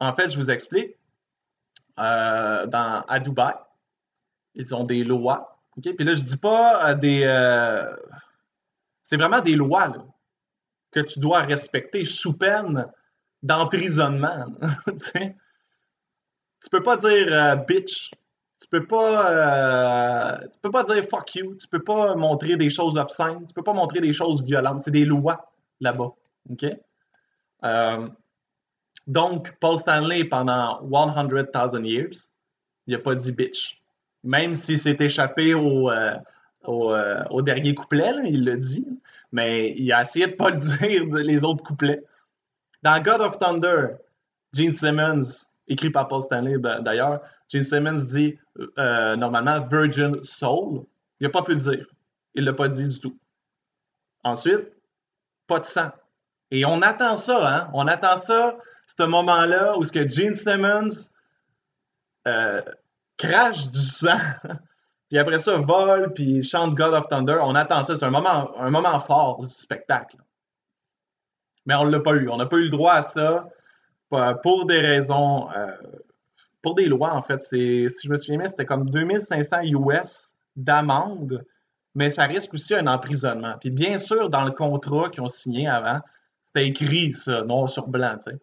En 0.01 0.15
fait, 0.15 0.31
je 0.31 0.37
vous 0.37 0.51
explique. 0.51 0.97
Euh, 1.99 2.67
dans, 2.67 3.05
à 3.09 3.21
Dubaï, 3.21 3.55
ils 4.55 4.75
ont 4.75 4.85
des 4.85 5.05
lois. 5.05 5.61
Puis 5.83 5.93
là, 5.99 6.15
je 6.15 6.23
dis 6.23 6.37
pas 6.37 6.91
euh, 6.91 6.95
des. 6.95 7.25
Euh, 7.25 7.95
c'est 9.03 9.17
vraiment 9.17 9.41
des 9.41 9.55
lois 9.55 9.93
que 10.91 11.01
tu 11.01 11.21
dois 11.21 11.41
respecter 11.41 12.05
sous 12.05 12.37
peine 12.37 12.87
d'emprisonnement. 13.43 14.47
tu 15.13 16.71
peux 16.71 16.83
pas 16.83 16.97
dire 16.97 17.65
bitch. 17.67 18.11
Tu 18.61 18.69
peux 18.69 18.87
pas, 18.87 20.39
tu 20.53 20.59
peux 20.61 20.71
pas 20.71 20.85
dire 20.85 21.03
fuck 21.05 21.35
you. 21.35 21.55
Tu 21.57 21.67
peux 21.67 21.83
pas 21.83 22.15
montrer 22.15 22.57
des 22.57 22.71
choses 22.71 22.99
obscènes. 22.99 23.47
Tu 23.47 23.55
peux 23.55 23.63
pas 23.63 23.73
montrer 23.73 24.01
des 24.01 24.13
choses 24.13 24.45
violentes. 24.45 24.83
C'est 24.83 24.91
des 24.91 25.05
lois 25.05 25.51
là-bas. 25.81 26.13
OK? 26.51 26.67
Euh, 27.65 28.09
donc, 29.07 29.53
Paul 29.59 29.79
Stanley, 29.79 30.25
pendant 30.25 30.81
100,000 30.89 31.85
years, 31.85 32.29
il 32.87 32.95
n'a 32.95 32.99
pas 32.99 33.15
dit 33.15 33.33
bitch. 33.33 33.83
Même 34.23 34.55
s'il 34.55 34.79
s'est 34.79 34.97
échappé 35.01 35.55
au, 35.55 35.91
euh, 35.91 36.15
euh, 36.69 37.25
au, 37.31 37.43
dernier 37.43 37.75
couplet, 37.75 38.13
il 38.25 38.45
l'a 38.45 38.57
dit, 38.57 38.87
mais 39.33 39.73
il 39.77 39.93
a 39.93 40.03
essayé 40.03 40.27
de 40.27 40.33
ne 40.33 40.37
pas 40.37 40.51
le 40.51 40.57
dire 40.79 41.05
les 41.07 41.45
autres 41.45 41.65
couplets. 41.65 42.03
Dans 42.83 43.03
God 43.03 43.21
of 43.21 43.39
Thunder, 43.39 43.97
Gene 44.55 44.73
Simmons, 44.73 45.47
écrit 45.69 45.91
par 45.91 46.09
Paul 46.09 46.23
Stanley 46.23 46.59
ben, 46.59 46.81
d'ailleurs, 46.81 47.21
Gene 47.51 47.63
Simmons 47.63 48.05
dit 48.05 48.39
normalement 48.87 49.61
Virgin 49.61 50.23
Soul. 50.23 50.85
Il 51.21 51.25
n'a 51.25 51.31
pas 51.31 51.43
pu 51.43 51.53
le 51.53 51.59
dire. 51.59 51.87
Il 52.35 52.45
ne 52.45 52.51
l'a 52.51 52.57
pas 52.57 52.69
dit 52.69 52.87
du 52.87 53.01
tout. 53.01 53.19
Ensuite, 54.23 54.69
pas 55.47 55.59
de 55.59 55.65
sang. 55.65 55.91
Et 56.51 56.65
on 56.65 56.83
attend 56.83 57.17
ça, 57.17 57.49
hein? 57.49 57.71
On 57.75 57.87
attend 57.87 58.17
ça, 58.17 58.57
ce 58.87 59.03
moment-là 59.05 59.77
où 59.79 59.85
ce 59.85 59.93
que 59.93 60.09
Gene 60.09 60.35
Simmons 60.35 61.11
euh, 62.27 62.61
crache 63.17 63.69
du 63.69 63.79
sang, 63.79 64.19
puis 65.09 65.19
après 65.19 65.39
ça 65.39 65.59
vole, 65.59 66.13
puis 66.13 66.43
chante 66.43 66.75
God 66.75 66.95
of 66.95 67.09
Thunder. 67.09 67.39
On 67.43 67.55
attend 67.55 67.83
ça. 67.85 67.97
C'est 67.97 68.05
un 68.05 68.11
moment, 68.11 68.57
un 68.59 68.71
moment 68.71 68.99
fort 69.01 69.41
du 69.41 69.49
spectacle. 69.49 70.17
Mais 71.67 71.75
on 71.75 71.85
ne 71.85 71.91
l'a 71.91 72.01
pas 72.01 72.15
eu. 72.15 72.29
On 72.29 72.37
n'a 72.37 72.47
pas 72.47 72.57
eu 72.57 72.65
le 72.65 72.71
droit 72.71 72.95
à 72.95 73.03
ça. 73.03 73.49
pour 74.43 74.67
des 74.67 74.81
raisons, 74.81 75.51
euh, 75.53 75.77
pour 76.63 76.75
des 76.75 76.87
lois, 76.87 77.15
en 77.15 77.23
fait. 77.23 77.43
Si 77.43 77.87
je 77.89 78.09
me 78.09 78.17
souviens 78.17 78.39
bien, 78.39 78.49
c'était 78.49 78.67
comme 78.67 78.91
2500 78.91 79.63
US 79.63 80.35
d'amende, 80.57 81.45
mais 81.95 82.11
ça 82.11 82.25
risque 82.25 82.55
aussi 82.55 82.75
un 82.75 82.87
emprisonnement. 82.87 83.55
Puis 83.61 83.71
bien 83.71 83.99
sûr, 83.99 84.31
dans 84.31 84.45
le 84.45 84.53
contrat 84.53 85.11
qu'ils 85.11 85.23
ont 85.23 85.29
signé 85.29 85.69
avant, 85.69 86.01
c'était 86.45 86.67
écrit 86.67 87.15
ça, 87.15 87.43
noir 87.43 87.69
sur 87.69 87.89
blanc, 87.89 88.17
tu 88.23 88.31
sais, 88.31 88.39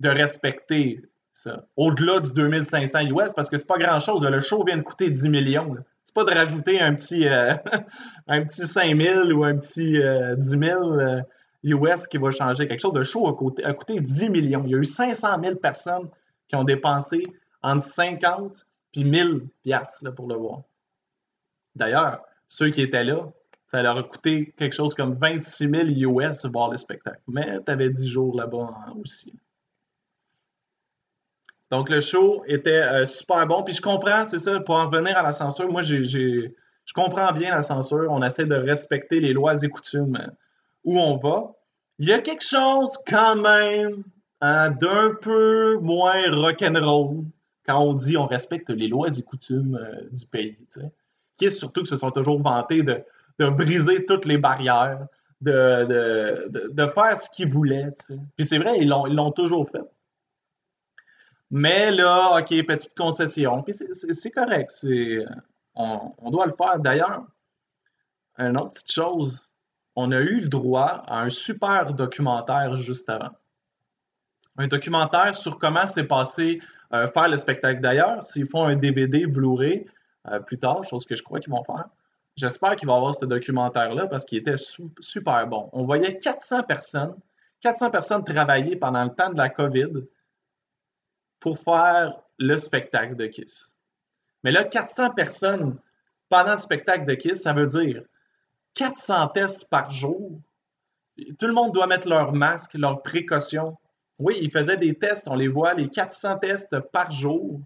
de 0.00 0.08
respecter 0.08 1.02
ça. 1.32 1.66
Au-delà 1.76 2.20
du 2.20 2.32
2500 2.32 3.00
US, 3.06 3.32
parce 3.34 3.48
que 3.48 3.56
c'est 3.56 3.66
pas 3.66 3.78
grand-chose. 3.78 4.24
Le 4.24 4.40
show 4.40 4.64
vient 4.64 4.76
de 4.76 4.82
coûter 4.82 5.10
10 5.10 5.28
millions. 5.28 5.76
C'est 6.04 6.14
pas 6.14 6.24
de 6.24 6.32
rajouter 6.32 6.80
un 6.80 6.94
petit, 6.94 7.28
euh, 7.28 7.54
un 8.26 8.44
petit 8.44 8.66
5000 8.66 9.32
ou 9.32 9.44
un 9.44 9.56
petit 9.56 9.92
10 9.92 9.98
euh, 10.00 11.20
000 11.62 11.84
US 11.84 12.06
qui 12.06 12.18
va 12.18 12.30
changer 12.30 12.66
quelque 12.66 12.80
chose. 12.80 12.92
de 12.92 13.02
show 13.02 13.28
a 13.28 13.34
coûté, 13.34 13.64
a 13.64 13.72
coûté 13.72 14.00
10 14.00 14.30
millions. 14.30 14.62
Il 14.64 14.70
y 14.70 14.74
a 14.74 14.78
eu 14.78 14.84
500 14.84 15.28
000 15.40 15.56
personnes 15.56 16.08
qui 16.48 16.56
ont 16.56 16.64
dépensé 16.64 17.24
entre 17.62 17.84
50 17.84 18.66
et 18.94 19.04
1000 19.04 19.48
piastres 19.62 20.14
pour 20.14 20.28
le 20.28 20.36
voir. 20.36 20.62
D'ailleurs, 21.74 22.24
ceux 22.46 22.70
qui 22.70 22.82
étaient 22.82 23.04
là, 23.04 23.30
ça 23.66 23.82
leur 23.82 23.98
a 23.98 24.02
coûté 24.02 24.54
quelque 24.56 24.74
chose 24.74 24.94
comme 24.94 25.14
26 25.14 25.68
000 25.68 26.16
US 26.16 26.46
voir 26.46 26.70
le 26.70 26.76
spectacle. 26.78 27.20
Mais 27.28 27.58
tu 27.64 27.70
avais 27.70 27.90
10 27.90 28.08
jours 28.08 28.34
là-bas 28.34 28.70
aussi. 28.98 29.34
Donc 31.70 31.90
le 31.90 32.00
show 32.00 32.42
était 32.46 32.82
euh, 32.82 33.04
super 33.04 33.46
bon. 33.46 33.62
Puis 33.62 33.74
je 33.74 33.82
comprends, 33.82 34.24
c'est 34.24 34.38
ça, 34.38 34.58
pour 34.60 34.76
en 34.76 34.88
revenir 34.88 35.16
à 35.18 35.22
la 35.22 35.32
censure, 35.32 35.70
moi 35.70 35.82
j'ai, 35.82 36.02
je 36.02 36.92
comprends 36.94 37.30
bien 37.32 37.54
la 37.54 37.62
censure. 37.62 38.06
On 38.10 38.22
essaie 38.22 38.46
de 38.46 38.54
respecter 38.54 39.20
les 39.20 39.34
lois 39.34 39.62
et 39.62 39.68
coutumes 39.68 40.16
où 40.84 40.98
on 40.98 41.16
va. 41.16 41.52
Il 41.98 42.08
y 42.08 42.12
a 42.12 42.20
quelque 42.20 42.44
chose 42.44 42.96
quand 43.06 43.36
même 43.36 44.02
hein, 44.40 44.70
d'un 44.70 45.14
peu 45.20 45.76
moins 45.82 46.30
rock'n'roll 46.30 47.24
quand 47.68 47.80
on 47.80 47.92
dit 47.92 48.16
on 48.16 48.26
respecte 48.26 48.70
les 48.70 48.88
lois 48.88 49.08
et 49.16 49.22
coutumes 49.22 49.76
euh, 49.76 50.08
du 50.10 50.24
pays. 50.24 50.56
Qui 51.36 51.44
est 51.44 51.50
surtout 51.50 51.82
que 51.82 51.88
se 51.88 51.98
sont 51.98 52.10
toujours 52.10 52.40
vantés 52.40 52.82
de, 52.82 53.04
briser 53.50 54.06
toutes 54.06 54.24
les 54.24 54.38
barrières, 54.38 55.06
de, 55.42 56.86
faire 56.92 57.20
ce 57.20 57.28
qu'ils 57.28 57.50
voulaient. 57.50 57.92
Puis 58.36 58.46
c'est 58.46 58.58
vrai, 58.58 58.78
ils 58.80 58.88
l'ont 58.88 59.32
toujours 59.32 59.68
fait. 59.68 59.84
Mais 61.50 61.90
là, 61.92 62.38
OK, 62.38 62.48
petite 62.66 62.96
concession. 62.96 63.62
Puis 63.62 63.74
c'est 64.12 64.30
correct. 64.30 64.72
On, 65.74 66.12
on, 66.18 66.30
doit 66.30 66.46
le 66.46 66.52
faire. 66.52 66.78
D'ailleurs, 66.80 67.26
une 68.38 68.56
autre 68.56 68.70
petite 68.70 68.92
chose, 68.92 69.50
on 69.94 70.10
a 70.10 70.18
eu 70.20 70.40
le 70.40 70.48
droit 70.48 71.02
à 71.06 71.20
un 71.20 71.28
super 71.28 71.92
documentaire 71.92 72.76
juste 72.78 73.08
avant. 73.10 73.30
Un 74.58 74.66
documentaire 74.66 75.34
sur 75.34 75.58
comment 75.58 75.86
s'est 75.86 76.04
passé 76.04 76.60
euh, 76.92 77.06
faire 77.08 77.28
le 77.28 77.36
spectacle. 77.36 77.80
D'ailleurs, 77.80 78.24
s'ils 78.24 78.46
font 78.46 78.64
un 78.64 78.76
DVD 78.76 79.26
Blu-ray 79.26 79.86
euh, 80.26 80.40
plus 80.40 80.58
tard, 80.58 80.84
chose 80.84 81.06
que 81.06 81.14
je 81.14 81.22
crois 81.22 81.38
qu'ils 81.38 81.52
vont 81.52 81.64
faire, 81.64 81.88
j'espère 82.36 82.76
qu'ils 82.76 82.88
vont 82.88 82.96
avoir 82.96 83.14
ce 83.14 83.24
documentaire-là 83.24 84.06
parce 84.08 84.24
qu'il 84.24 84.38
était 84.38 84.56
super 84.56 85.46
bon. 85.46 85.70
On 85.72 85.84
voyait 85.84 86.18
400 86.18 86.64
personnes, 86.64 87.14
400 87.60 87.90
personnes 87.90 88.24
travailler 88.24 88.76
pendant 88.76 89.04
le 89.04 89.10
temps 89.10 89.30
de 89.30 89.38
la 89.38 89.48
COVID 89.48 90.04
pour 91.40 91.58
faire 91.58 92.20
le 92.38 92.58
spectacle 92.58 93.16
de 93.16 93.26
Kiss. 93.26 93.74
Mais 94.44 94.50
là, 94.50 94.64
400 94.64 95.10
personnes 95.10 95.78
pendant 96.28 96.52
le 96.52 96.58
spectacle 96.58 97.04
de 97.04 97.14
Kiss, 97.14 97.42
ça 97.42 97.52
veut 97.52 97.66
dire 97.66 98.02
400 98.74 99.28
tests 99.28 99.68
par 99.68 99.90
jour. 99.92 100.40
Tout 101.38 101.46
le 101.46 101.52
monde 101.52 101.72
doit 101.72 101.86
mettre 101.86 102.08
leur 102.08 102.32
masque, 102.32 102.74
leurs 102.74 103.02
précautions. 103.02 103.76
Oui, 104.18 104.36
ils 104.40 104.50
faisaient 104.50 104.76
des 104.76 104.94
tests, 104.94 105.28
on 105.28 105.34
les 105.34 105.48
voit, 105.48 105.74
les 105.74 105.88
400 105.88 106.38
tests 106.38 106.78
par 106.92 107.10
jour. 107.10 107.60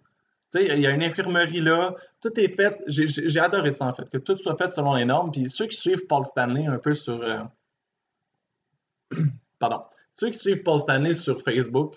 Tu 0.53 0.59
sais, 0.59 0.77
il 0.77 0.83
y 0.83 0.87
a 0.87 0.91
une 0.91 1.03
infirmerie 1.03 1.63
là, 1.63 1.95
tout 2.21 2.39
est 2.39 2.49
fait. 2.49 2.79
J'ai 2.87 3.41
adoré 3.41 3.71
ça 3.71 3.87
en 3.87 3.93
fait, 3.93 4.09
que 4.11 4.19
tout 4.19 4.37
soit 4.37 4.57
fait 4.57 4.71
selon 4.73 4.95
les 4.95 5.05
normes. 5.05 5.31
Puis 5.31 5.49
ceux 5.49 5.67
qui 5.67 5.77
suivent 5.77 6.07
Paul 6.07 6.25
Stanley 6.25 6.67
un 6.67 6.79
peu 6.79 6.93
sur. 6.93 7.23
Euh, 7.23 7.43
pardon. 9.59 9.83
Ceux 10.13 10.29
qui 10.29 10.39
suivent 10.39 10.63
Paul 10.63 10.81
Stanley 10.81 11.15
sur 11.15 11.41
Facebook 11.41 11.95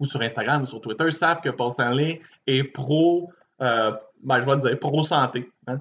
ou 0.00 0.06
sur 0.06 0.20
Instagram 0.20 0.62
ou 0.62 0.66
sur 0.66 0.80
Twitter 0.80 1.10
savent 1.12 1.40
que 1.40 1.50
Paul 1.50 1.70
Stanley 1.70 2.20
est 2.48 2.64
pro, 2.64 3.30
euh, 3.60 3.92
ben, 4.24 4.40
je 4.40 4.46
vais 4.46 4.56
dire, 4.56 4.78
pro 4.80 5.04
santé. 5.04 5.48
Hein 5.68 5.80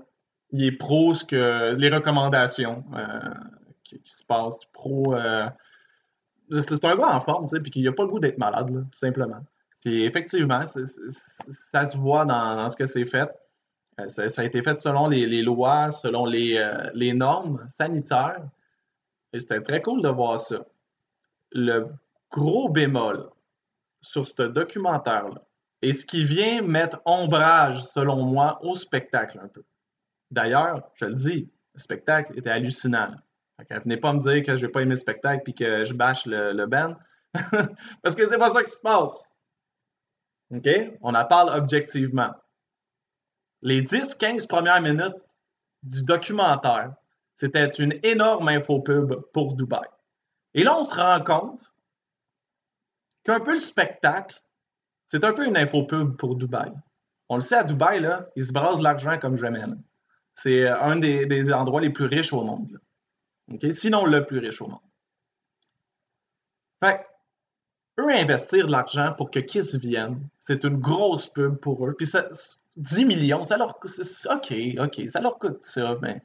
il 0.52 0.66
est 0.66 0.72
pro 0.72 1.14
ce 1.14 1.24
que 1.24 1.76
les 1.76 1.90
recommandations 1.90 2.84
euh, 2.94 3.34
qui, 3.84 4.00
se 4.04 4.24
passent, 4.24 4.66
pro. 4.74 5.16
Euh, 6.52 6.60
c'est 6.60 6.86
un 6.86 6.96
gars 6.96 7.16
en 7.16 7.20
forme, 7.20 7.46
tu 7.46 7.56
sais, 7.56 7.62
puis 7.62 7.72
qu'il 7.72 7.84
n'a 7.84 7.92
pas 7.92 8.04
le 8.04 8.10
goût 8.10 8.20
d'être 8.20 8.38
malade, 8.38 8.68
tout 8.68 8.98
simplement. 8.98 9.42
Puis 9.82 10.04
effectivement, 10.04 10.66
ça 10.66 11.86
se 11.86 11.98
voit 11.98 12.26
dans, 12.26 12.70
ce 12.70 12.76
que 12.76 12.86
c'est 12.86 13.06
fait. 13.06 13.30
Euh, 14.00 14.08
ça, 14.08 14.42
a 14.42 14.44
été 14.46 14.62
fait 14.62 14.78
selon 14.78 15.08
les, 15.08 15.42
lois, 15.42 15.92
selon 15.92 16.26
les, 16.26 16.64
les, 16.94 17.14
normes 17.14 17.66
sanitaires. 17.68 18.44
Et 19.34 19.40
c'était 19.40 19.62
très 19.62 19.82
cool 19.82 20.02
de 20.02 20.10
voir 20.10 20.40
ça. 20.40 20.66
Le 21.52 21.88
gros 22.30 22.70
bémol 22.70 23.30
sur 24.02 24.26
ce 24.26 24.44
documentaire-là, 24.44 25.42
et 25.82 25.94
ce 25.94 26.06
qui 26.06 26.24
vient 26.24 26.62
mettre 26.62 27.02
ombrage, 27.06 27.82
selon 27.82 28.24
moi, 28.26 28.60
au 28.64 28.76
spectacle 28.76 29.40
un 29.44 29.48
peu. 29.48 29.64
D'ailleurs, 30.30 30.90
je 30.96 31.06
le 31.06 31.16
dis, 31.16 31.50
le 31.74 31.80
spectacle 31.80 32.38
était 32.38 32.50
hallucinant. 32.50 33.12
Venez 33.70 33.98
pas 33.98 34.14
me 34.14 34.20
dire 34.20 34.44
que 34.44 34.58
j'ai 34.58 34.68
pas 34.68 34.82
aimé 34.82 34.92
le 34.92 34.98
spectacle 34.98 35.44
puis 35.44 35.54
que 35.54 35.84
je 35.84 35.94
bâche 35.94 36.26
le, 36.26 36.54
le 36.54 36.66
band. 36.66 36.96
Parce 38.04 38.16
que 38.16 38.28
c'est 38.28 38.38
pas 38.38 38.52
ça 38.52 38.64
qui 38.64 38.72
se 38.72 38.82
passe. 38.82 39.28
OK? 40.54 40.68
On 41.02 41.16
en 41.16 41.26
parle 41.26 41.56
objectivement. 41.56 42.34
Les 43.62 43.82
10-15 43.82 44.48
premières 44.48 44.82
minutes 44.82 45.16
du 45.84 46.04
documentaire, 46.04 46.94
c'était 47.36 47.70
une 47.70 47.98
énorme 48.04 48.48
infopub 48.50 49.16
pour 49.34 49.56
Dubaï. 49.56 49.88
Et 50.54 50.64
là, 50.64 50.78
on 50.78 50.84
se 50.84 50.96
rend 50.96 51.24
compte 51.24 51.74
qu'un 53.24 53.40
peu 53.40 53.54
le 53.54 53.60
spectacle, 53.60 54.42
c'est 55.08 55.24
un 55.24 55.34
peu 55.34 55.46
une 55.46 55.58
infopub 55.58 56.16
pour 56.18 56.36
Dubaï. 56.36 56.72
On 57.30 57.36
le 57.36 57.42
sait, 57.42 57.56
à 57.56 57.64
Dubaï, 57.64 58.02
là, 58.02 58.28
ils 58.36 58.46
se 58.46 58.52
brasent 58.52 58.82
l'argent 58.82 59.18
comme 59.18 59.38
jamais. 59.38 59.64
C'est 60.36 60.68
un 60.68 60.98
des, 60.98 61.54
endroits 61.54 61.82
les 61.82 61.90
plus 61.90 62.06
riches 62.06 62.34
au 62.34 62.44
monde. 62.44 62.80
Sinon, 63.72 64.06
le 64.06 64.26
plus 64.26 64.40
riche 64.40 64.62
au 64.62 64.68
monde. 64.68 64.80
Fait 66.84 67.06
eux 68.00 68.10
investir 68.10 68.66
de 68.66 68.72
l'argent 68.72 69.14
pour 69.18 69.32
que 69.32 69.40
Kiss 69.40 69.76
vienne, 69.76 70.28
c'est 70.40 70.64
une 70.64 70.78
grosse 70.78 71.28
pub 71.28 71.58
pour 71.58 71.86
eux. 71.86 71.94
Puis 71.94 72.08
ça, 72.08 72.30
10 72.78 73.06
millions, 73.06 73.44
ça 73.44 73.58
leur 73.58 73.80
coûte. 73.80 73.92
OK, 74.30 74.54
OK, 74.80 75.10
ça 75.10 75.22
leur 75.22 75.38
coûte 75.38 75.60
ça, 75.64 75.98
mais 76.02 76.22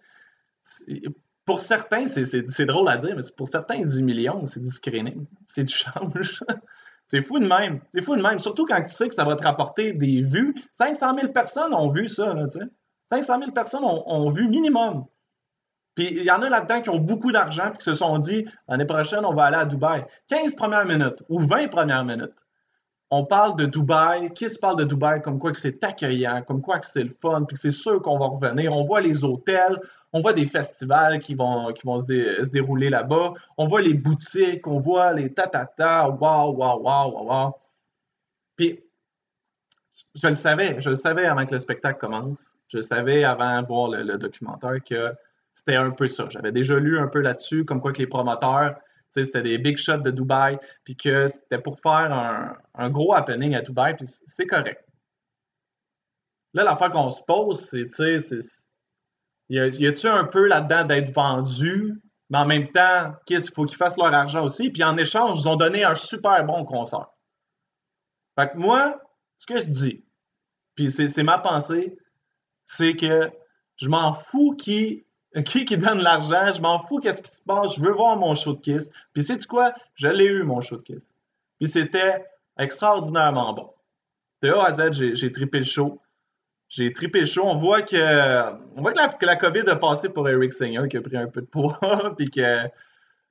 pour 1.45 1.61
certains, 1.61 2.07
c'est 2.09 2.67
drôle 2.67 2.89
à 2.89 2.97
dire, 2.97 3.15
mais 3.15 3.23
pour 3.37 3.49
certains, 3.49 3.85
10 3.85 4.03
millions, 4.03 4.47
c'est 4.47 4.61
du 4.61 4.69
screening, 4.69 5.27
c'est 5.47 5.65
du 5.65 5.75
change. 5.75 6.43
c'est 7.07 7.23
fou 7.23 7.39
de 7.39 7.47
même. 7.47 7.81
C'est 7.91 8.03
fou 8.03 8.17
de 8.17 8.23
même. 8.23 8.39
Surtout 8.39 8.65
quand 8.65 8.83
tu 8.83 8.93
sais 8.93 9.09
que 9.09 9.15
ça 9.15 9.25
va 9.25 9.37
te 9.37 9.45
rapporter 9.45 9.93
des 9.93 10.23
vues. 10.23 10.55
500 10.73 11.15
000 11.15 11.33
personnes 11.33 11.75
ont 11.75 11.89
vu 11.89 12.09
ça, 12.09 12.35
tu 12.51 12.59
sais. 12.59 12.67
500 13.11 13.39
000 13.39 13.53
personnes 13.53 13.85
ont, 13.85 14.29
vu 14.31 14.49
minimum. 14.49 15.07
Puis 15.97 16.09
il 16.11 16.25
y 16.25 16.31
en 16.31 16.43
a 16.43 16.49
là-dedans 16.49 16.83
qui 16.83 16.91
ont 16.91 16.99
beaucoup 16.99 17.33
d'argent 17.33 17.73
et 17.73 17.77
qui 17.77 17.85
se 17.85 17.95
sont 17.95 18.19
dit 18.19 18.47
l'année 18.69 18.85
prochaine, 18.85 19.25
on 19.25 19.35
va 19.35 19.47
aller 19.47 19.57
à 19.57 19.65
Dubaï. 19.65 20.05
15 20.29 20.55
premières 20.55 20.85
minutes 20.85 21.23
ou 21.29 21.41
20 21.41 21.69
premières 21.69 22.05
minutes. 22.05 22.47
On 23.11 23.25
parle 23.25 23.57
de 23.57 23.67
Dubaï. 23.67 24.31
Qui 24.35 24.51
se 24.51 24.59
parle 24.59 24.77
de 24.77 24.85
Dubaï 24.85 25.23
comme 25.23 25.39
quoi 25.39 25.53
que 25.53 25.59
c'est 25.59 25.83
accueillant, 25.83 26.43
comme 26.43 26.61
quoi 26.61 26.79
que 26.79 26.87
c'est 26.87 27.05
le 27.05 27.11
fun, 27.11 27.45
puis 27.45 27.57
c'est 27.57 27.71
sûr 27.71 28.03
qu'on 28.03 28.19
va 28.19 28.27
revenir. 28.27 28.73
On 28.73 28.85
voit 28.85 29.01
les 29.01 29.25
hôtels, 29.25 29.81
on 30.13 30.21
voit 30.21 30.35
des 30.35 30.47
festivals 30.47 31.19
qui 31.21 31.35
vont, 31.35 31.73
qui 31.73 31.87
vont 31.87 31.99
se, 31.99 32.49
dérouler 32.51 32.91
là-bas. 32.91 33.33
On 33.57 33.67
voit 33.67 33.81
les 33.81 33.95
boutiques, 33.95 34.67
on 34.67 34.81
voit 34.81 35.15
les 35.15 35.33
tatata. 35.33 36.11
Waouh, 36.11 36.57
waouh, 36.57 36.83
waouh, 36.83 37.27
waouh. 37.27 37.53
Puis 38.57 38.83
je 40.15 40.29
le 40.29 40.35
savais, 40.35 40.81
je 40.81 40.91
le 40.91 40.97
savais 40.97 41.25
avant 41.25 41.47
que 41.47 41.53
le 41.53 41.59
spectacle 41.59 41.99
commence. 41.99 42.57
Je 42.69 42.83
savais 42.83 43.25
avant 43.25 43.63
de 43.63 43.67
voir 43.67 43.91
le, 43.91 44.19
documentaire 44.19 44.83
que 44.85 45.15
c'était 45.57 45.77
un 45.77 45.91
peu 45.91 46.07
ça. 46.07 46.29
J'avais 46.29 46.53
déjà 46.53 46.79
lu 46.79 46.99
un 46.99 47.09
peu 47.09 47.21
là-dessus, 47.21 47.65
comme 47.65 47.81
quoi 47.81 47.93
que 47.93 47.99
les 47.99 48.07
promoteurs, 48.07 48.77
c'était 49.09 49.43
des 49.43 49.57
big 49.57 49.79
shots 49.79 49.99
de 49.99 50.11
Dubaï, 50.11 50.59
puis 50.85 50.97
que 50.97 51.27
c'était 51.27 51.59
pour 51.59 51.81
faire 51.81 52.13
un, 52.75 52.91
gros 52.91 53.15
happening 53.15 53.55
à 53.55 53.63
Dubaï, 53.63 53.97
puis 53.97 54.07
c'est 54.07 54.47
correct. 54.47 54.85
Là, 56.53 56.63
l'affaire 56.63 56.91
qu'on 56.91 57.11
se 57.11 57.23
pose, 57.23 57.61
c'est, 57.61 57.89
tu 57.89 58.21
sais, 58.21 58.39
y 59.49 59.87
a-tu 59.87 60.07
un 60.07 60.25
peu 60.25 60.47
là-dedans 60.47 60.85
d'être 60.85 61.11
vendu, 61.13 62.03
mais 62.29 62.39
en 62.39 62.47
même 62.47 62.69
temps, 62.69 63.15
qu'est-ce 63.25 63.47
qu'il 63.47 63.55
faut 63.55 63.65
qu'ils 63.65 63.79
fassent 63.79 63.97
leur 63.97 64.13
argent 64.13 64.45
aussi, 64.45 64.71
puis 64.71 64.85
en 64.85 64.99
échange, 64.99 65.41
ils 65.41 65.49
ont 65.49 65.57
donné 65.57 65.85
un 65.85 65.95
super 65.95 66.45
bon 66.45 66.67
concert. 66.67 67.09
Fait 68.39 68.51
que 68.51 68.59
moi, 68.59 69.01
ce 69.39 69.47
que 69.47 69.59
je 69.59 69.67
dis, 69.67 70.05
puis 70.75 70.91
c'est 70.91 71.23
ma 71.23 71.39
pensée, 71.39 71.97
c'est 72.67 72.95
que 72.95 73.31
je 73.77 73.89
m'en 73.89 74.13
fous 74.13 74.55
qui, 74.57 75.06
qui, 75.45 75.65
donne 75.77 76.01
l'argent, 76.01 76.53
je 76.53 76.61
m'en 76.61 76.79
fous 76.79 76.99
qu'est-ce 76.99 77.23
qui 77.23 77.31
se 77.31 77.43
passe, 77.43 77.77
je 77.77 77.81
veux 77.81 77.93
voir 77.93 78.17
mon 78.17 78.35
show 78.35 78.55
de 78.55 78.61
Kiss. 78.61 78.91
Puis 79.13 79.23
c'est 79.23 79.45
quoi? 79.47 79.75
Je 79.95 80.09
l'ai 80.09 80.25
eu, 80.25 80.43
mon 80.43 80.61
show 80.61 80.77
de 80.77 80.83
Kiss. 80.83 81.15
Puis 81.59 81.69
c'était 81.69 82.25
extraordinairement 82.59 83.53
bon. 83.53 83.71
De 84.43 84.51
A 84.51 84.67
à 84.67 84.75
Z, 84.75 85.15
j'ai 85.15 85.33
trippé 85.33 85.59
le 85.59 85.65
show. 85.65 86.01
J'ai 86.69 86.93
trippé 86.93 87.21
le 87.21 87.27
show. 87.27 87.45
On 87.45 87.57
voit 87.57 87.83
que, 87.83 88.53
on 88.77 88.83
voit 88.83 88.93
que 88.93 89.27
la, 89.27 89.37
COVID 89.37 89.69
a 89.69 89.77
passé 89.77 90.09
pour 90.09 90.29
Eric 90.29 90.53
Singer, 90.53 90.89
qui 90.91 90.97
a 90.97 91.01
pris 91.01 91.17
un 91.17 91.27
peu 91.27 91.41
de 91.41 91.47
poids, 91.47 91.79
puis 92.17 92.31
que 92.31 92.69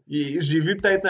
j'ai 0.07 0.59
vu 0.59 0.77
peut-être 0.77 1.07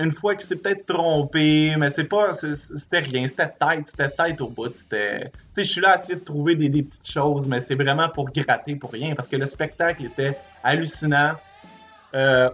une 0.00 0.12
fois 0.12 0.34
qu'il 0.34 0.46
s'est 0.46 0.56
peut-être 0.56 0.86
trompé, 0.86 1.74
mais 1.76 1.90
c'est 1.90 2.04
pas, 2.04 2.32
c'était 2.32 3.00
rien, 3.00 3.26
c'était 3.26 3.48
tête, 3.48 3.86
c'était 3.86 4.08
tête 4.08 4.40
au 4.40 4.48
bout, 4.48 4.74
c'était, 4.74 5.30
je 5.56 5.62
suis 5.62 5.80
là 5.80 5.90
à 5.90 5.94
essayer 5.96 6.14
de 6.14 6.24
trouver 6.24 6.54
des, 6.54 6.68
des 6.68 6.82
petites 6.82 7.08
choses, 7.08 7.46
mais 7.46 7.60
c'est 7.60 7.74
vraiment 7.74 8.08
pour 8.08 8.30
gratter 8.30 8.76
pour 8.76 8.92
rien, 8.92 9.14
parce 9.14 9.28
que 9.28 9.36
le 9.36 9.46
spectacle 9.46 10.04
était 10.04 10.36
hallucinant. 10.64 11.32
Euh, 12.14 12.50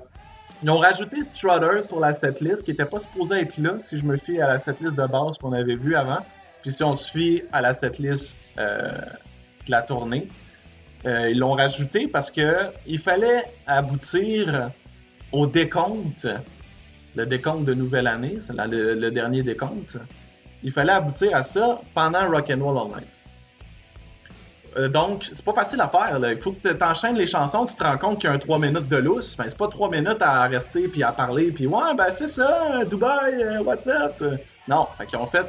ils 0.63 0.71
ont 0.71 0.79
rajouté 0.79 1.23
Strutter 1.23 1.83
sur 1.83 2.01
la 2.01 2.15
setlist, 2.15 2.65
qui 2.65 2.71
n'était 2.71 2.85
pas 2.85 2.99
supposé 2.99 3.41
être 3.41 3.59
là, 3.59 3.79
si 3.79 3.97
je 3.97 4.05
me 4.05 4.17
fie 4.17 4.41
à 4.41 4.49
la 4.49 4.59
setlist 4.59 4.97
de 4.97 5.07
base 5.07 5.39
qu'on 5.39 5.53
avait 5.53 5.77
vue 5.77 5.95
avant. 5.95 6.25
Puis 6.63 6.73
si 6.73 6.83
on 6.83 6.95
se 6.95 7.11
fie 7.11 7.43
à 7.53 7.61
la 7.61 7.75
setlist 7.75 8.39
euh, 8.59 8.89
de 9.67 9.71
la 9.71 9.83
tournée, 9.83 10.27
euh, 11.05 11.31
ils 11.31 11.39
l'ont 11.39 11.53
rajouté 11.53 12.09
parce 12.09 12.31
que 12.31 12.71
il 12.87 12.99
fallait 12.99 13.45
aboutir 13.67 14.71
au 15.31 15.47
décompte, 15.47 16.27
le 17.17 17.27
décompte 17.27 17.65
de 17.65 17.75
nouvelle 17.75 18.07
année, 18.07 18.39
c'est 18.41 18.55
le, 18.55 19.11
dernier 19.11 19.43
décompte. 19.43 19.97
Il 20.63 20.71
fallait 20.71 20.93
aboutir 20.93 21.35
à 21.35 21.43
ça 21.43 21.81
pendant 21.95 22.31
Rock 22.31 22.51
and 22.51 22.63
Roll 22.63 22.79
All 22.79 22.89
Night. 22.89 23.23
Euh, 24.77 24.89
donc, 24.89 25.27
c'est 25.33 25.45
pas 25.45 25.55
facile 25.55 25.81
à 25.81 25.89
faire. 25.89 26.21
Il 26.31 26.37
faut 26.37 26.53
que 26.53 26.69
tu 26.69 26.85
enchaînes 26.85 27.17
les 27.17 27.27
chansons, 27.27 27.65
tu 27.65 27.75
te 27.75 27.83
rends 27.83 27.97
compte 27.97 28.21
qu'il 28.21 28.29
y 28.29 28.33
a 28.33 28.37
un 28.37 28.39
3 28.39 28.59
minutes 28.59 28.89
de 28.89 28.97
lousse. 28.97 29.35
Ben, 29.37 29.45
c'est 29.49 29.57
pas 29.57 29.69
3 29.69 29.91
minutes 29.91 30.21
à 30.21 30.47
rester 30.47 30.89
puis 30.89 31.03
à 31.03 31.13
parler 31.13 31.51
puis 31.51 31.67
ouais, 31.67 31.95
ben 31.97 32.11
c'est 32.11 32.29
ça, 32.29 32.85
Dubaï, 32.85 33.43
euh, 33.43 33.63
what's 33.63 33.87
up? 33.87 34.23
Non, 34.69 34.87
fait 34.99 35.07
qu'ils 35.07 35.19
ont 35.19 35.27
fait. 35.27 35.47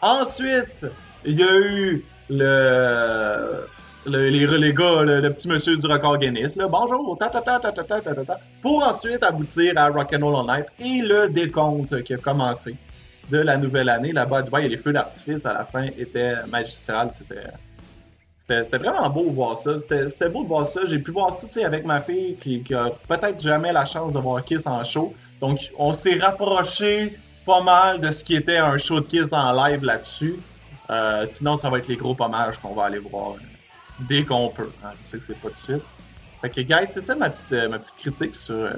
Ensuite, 0.00 0.86
il 1.24 1.38
y 1.38 1.42
a 1.42 1.56
eu 1.56 2.04
le, 2.30 3.66
le 4.06 4.28
les, 4.28 4.46
les 4.46 4.74
gars, 4.74 5.02
le, 5.02 5.28
petit 5.30 5.48
monsieur 5.48 5.76
du 5.76 5.86
record 5.86 6.18
Guinness, 6.18 6.56
là, 6.56 6.66
bonjour, 6.68 7.18
pour 8.62 8.86
ensuite 8.86 9.22
aboutir 9.22 9.72
à 9.76 9.88
Rock'n'Roll 9.88 10.48
All 10.48 10.56
Night 10.56 10.66
et 10.78 11.02
le 11.02 11.28
décompte 11.28 12.02
qui 12.02 12.14
a 12.14 12.18
commencé 12.18 12.76
de 13.30 13.38
la 13.38 13.56
nouvelle 13.56 13.88
année. 13.88 14.12
Là-bas 14.12 14.38
à 14.38 14.42
Dubaï, 14.42 14.68
les 14.68 14.76
feux 14.76 14.92
d'artifice 14.92 15.46
à 15.46 15.52
la 15.52 15.64
fin 15.64 15.84
étaient 15.98 16.34
magistrales. 16.50 17.10
C'était. 17.12 18.76
Vraiment 18.76 19.08
beau 19.08 19.24
de 19.24 19.34
voir 19.34 19.56
ça. 19.56 19.80
C'était 19.80 20.28
beau 20.28 20.42
de 20.42 20.48
voir 20.48 20.66
ça. 20.66 20.82
J'ai 20.84 20.98
pu 20.98 21.12
voir 21.12 21.32
ça 21.32 21.46
avec 21.64 21.86
ma 21.86 22.00
fille 22.00 22.36
qui, 22.36 22.74
a 22.74 22.90
peut-être 23.08 23.40
jamais 23.40 23.72
la 23.72 23.86
chance 23.86 24.12
de 24.12 24.18
voir 24.18 24.44
Kiss 24.44 24.66
en 24.66 24.82
show. 24.84 25.14
Donc, 25.40 25.72
on 25.78 25.94
s'est 25.94 26.16
rapproché 26.16 27.16
pas 27.46 27.62
mal 27.62 28.02
de 28.02 28.10
ce 28.10 28.22
qui 28.22 28.36
était 28.36 28.58
un 28.58 28.76
show 28.76 29.00
de 29.00 29.06
Kiss 29.06 29.32
en 29.32 29.52
live 29.52 29.82
là-dessus. 29.82 30.36
Euh, 30.90 31.24
sinon, 31.24 31.56
ça 31.56 31.70
va 31.70 31.78
être 31.78 31.88
les 31.88 31.96
gros 31.96 32.14
pommages 32.14 32.58
qu'on 32.58 32.74
va 32.74 32.84
aller 32.84 32.98
voir 32.98 33.36
dès 34.00 34.24
qu'on 34.24 34.48
peut. 34.48 34.70
Hein. 34.84 34.90
Je 35.02 35.06
sais 35.06 35.18
que 35.18 35.24
c'est 35.24 35.38
pas 35.38 35.50
de 35.50 35.56
suite. 35.56 35.82
Fait 36.40 36.50
que, 36.50 36.60
guys, 36.60 36.86
c'est 36.86 37.00
ça 37.00 37.14
ma 37.14 37.30
petite, 37.30 37.52
euh, 37.52 37.68
ma 37.68 37.78
petite 37.78 37.96
critique 37.96 38.34
sur, 38.34 38.54
euh, 38.54 38.72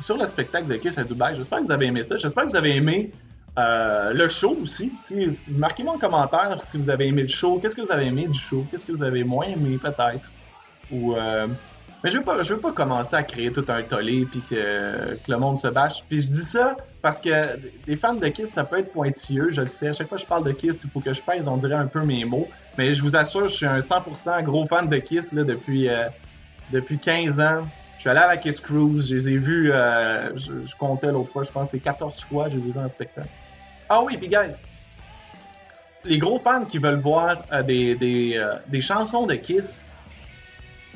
sur 0.00 0.16
le 0.16 0.26
spectacle 0.26 0.66
de 0.66 0.76
Kiss 0.76 0.98
à 0.98 1.04
Dubaï. 1.04 1.36
J'espère 1.36 1.58
que 1.60 1.64
vous 1.64 1.72
avez 1.72 1.86
aimé 1.86 2.02
ça. 2.02 2.16
J'espère 2.16 2.44
que 2.44 2.50
vous 2.50 2.56
avez 2.56 2.76
aimé 2.76 3.10
euh, 3.58 4.12
le 4.12 4.28
show 4.28 4.56
aussi. 4.62 4.92
Si, 4.98 5.52
Marquez-moi 5.52 5.94
en 5.94 5.98
commentaire 5.98 6.56
si 6.60 6.78
vous 6.78 6.90
avez 6.90 7.06
aimé 7.06 7.22
le 7.22 7.28
show. 7.28 7.58
Qu'est-ce 7.58 7.76
que 7.76 7.82
vous 7.82 7.92
avez 7.92 8.06
aimé 8.06 8.26
du 8.26 8.38
show? 8.38 8.66
Qu'est-ce 8.70 8.84
que 8.84 8.92
vous 8.92 9.02
avez 9.02 9.24
moins 9.24 9.46
aimé 9.46 9.78
peut-être? 9.78 10.30
Ou, 10.90 11.14
Mais 12.02 12.10
je 12.10 12.18
veux 12.18 12.24
pas, 12.24 12.42
je 12.42 12.54
veux 12.54 12.60
pas 12.60 12.72
commencer 12.72 13.16
à 13.16 13.22
créer 13.24 13.52
tout 13.52 13.64
un 13.68 13.82
tollé 13.82 14.24
puis 14.24 14.40
que, 14.40 15.18
le 15.28 15.36
monde 15.36 15.58
se 15.58 15.66
bâche. 15.68 16.04
Puis 16.08 16.22
je 16.22 16.28
dis 16.28 16.44
ça 16.44 16.76
parce 17.02 17.18
que 17.18 17.58
les 17.86 17.96
fans 17.96 18.14
de 18.14 18.28
Kiss, 18.28 18.50
ça 18.50 18.64
peut 18.64 18.78
être 18.78 18.92
pointilleux, 18.92 19.50
je 19.50 19.62
le 19.62 19.66
sais. 19.66 19.88
À 19.88 19.92
chaque 19.92 20.08
fois 20.08 20.16
que 20.16 20.22
je 20.22 20.28
parle 20.28 20.44
de 20.44 20.52
Kiss, 20.52 20.84
il 20.84 20.90
faut 20.90 21.00
que 21.00 21.12
je 21.12 21.22
pèse, 21.22 21.48
on 21.48 21.56
dirait 21.56 21.74
un 21.74 21.86
peu 21.86 22.02
mes 22.02 22.24
mots. 22.24 22.48
Mais 22.76 22.94
je 22.94 23.02
vous 23.02 23.16
assure, 23.16 23.48
je 23.48 23.54
suis 23.54 23.66
un 23.66 23.80
100% 23.80 24.42
gros 24.44 24.66
fan 24.66 24.88
de 24.88 24.98
Kiss 24.98 25.32
là, 25.32 25.42
depuis, 25.42 25.88
euh, 25.88 26.08
depuis 26.70 26.98
15 26.98 27.40
ans. 27.40 27.66
Je 27.96 28.02
suis 28.02 28.10
allé 28.10 28.20
à 28.20 28.28
la 28.28 28.36
Kiss 28.36 28.60
Cruise, 28.60 29.08
je 29.08 29.16
les 29.16 29.28
ai 29.30 29.38
vus, 29.38 29.72
je, 29.72 30.66
je, 30.66 30.76
comptais 30.76 31.08
l'autre 31.08 31.32
fois, 31.32 31.42
je 31.42 31.50
pense 31.50 31.70
c'est 31.70 31.80
14 31.80 32.20
fois, 32.20 32.48
je 32.48 32.56
les 32.56 32.68
ai 32.68 32.70
vus 32.70 32.78
en 32.78 32.88
spectacle. 32.88 33.28
Ah 33.88 34.02
oui, 34.04 34.16
puis 34.16 34.28
guys, 34.28 34.54
les 36.04 36.18
gros 36.18 36.38
fans 36.38 36.64
qui 36.64 36.78
veulent 36.78 37.00
voir 37.00 37.44
euh, 37.52 37.62
des, 37.62 37.94
des, 37.94 38.34
euh, 38.36 38.54
des, 38.68 38.80
chansons 38.80 39.26
de 39.26 39.34
Kiss, 39.34 39.88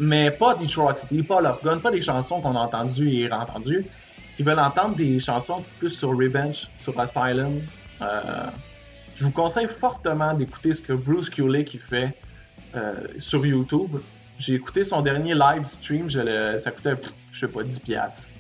mais 0.02 0.30
pas 0.30 0.54
Detroit 0.54 0.96
City, 0.96 1.22
pas 1.22 1.40
Love 1.40 1.60
Gun, 1.64 1.78
pas 1.78 1.90
des 1.90 2.00
chansons 2.00 2.40
qu'on 2.40 2.56
a 2.56 2.60
entendues 2.60 3.10
et 3.10 3.32
entendues, 3.32 3.86
qui 4.36 4.42
veulent 4.42 4.58
entendre 4.58 4.96
des 4.96 5.20
chansons 5.20 5.64
plus 5.78 5.90
sur 5.90 6.10
Revenge, 6.10 6.70
sur 6.76 6.98
Asylum. 6.98 7.60
Euh, 8.00 8.46
je 9.16 9.24
vous 9.24 9.30
conseille 9.30 9.68
fortement 9.68 10.34
d'écouter 10.34 10.72
ce 10.72 10.80
que 10.80 10.92
Bruce 10.92 11.30
Kulick 11.30 11.78
fait 11.80 12.16
sur 13.18 13.44
YouTube. 13.44 13.98
J'ai 14.38 14.54
écouté 14.54 14.82
son 14.82 15.02
dernier 15.02 15.34
live 15.34 15.64
stream, 15.64 16.08
je 16.08 16.56
ça 16.58 16.70
coûtait, 16.70 16.96
je 17.30 17.40
sais 17.40 17.48
pas, 17.48 17.62
10$. 17.62 18.32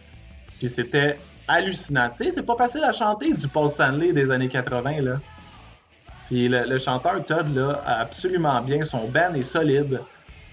Puis 0.58 0.68
c'était 0.68 1.18
hallucinant. 1.48 2.08
Tu 2.10 2.24
sais, 2.24 2.30
c'est 2.30 2.42
pas 2.42 2.56
facile 2.56 2.84
à 2.84 2.92
chanter 2.92 3.32
du 3.32 3.48
Paul 3.48 3.70
Stanley 3.70 4.12
des 4.12 4.30
années 4.30 4.48
80, 4.48 5.02
là. 5.02 5.20
Puis 6.26 6.48
le, 6.48 6.78
chanteur 6.78 7.22
Todd, 7.24 7.54
là, 7.54 7.82
a 7.84 8.00
absolument 8.00 8.60
bien. 8.62 8.84
Son 8.84 9.06
band 9.08 9.34
est 9.34 9.42
solide. 9.42 10.00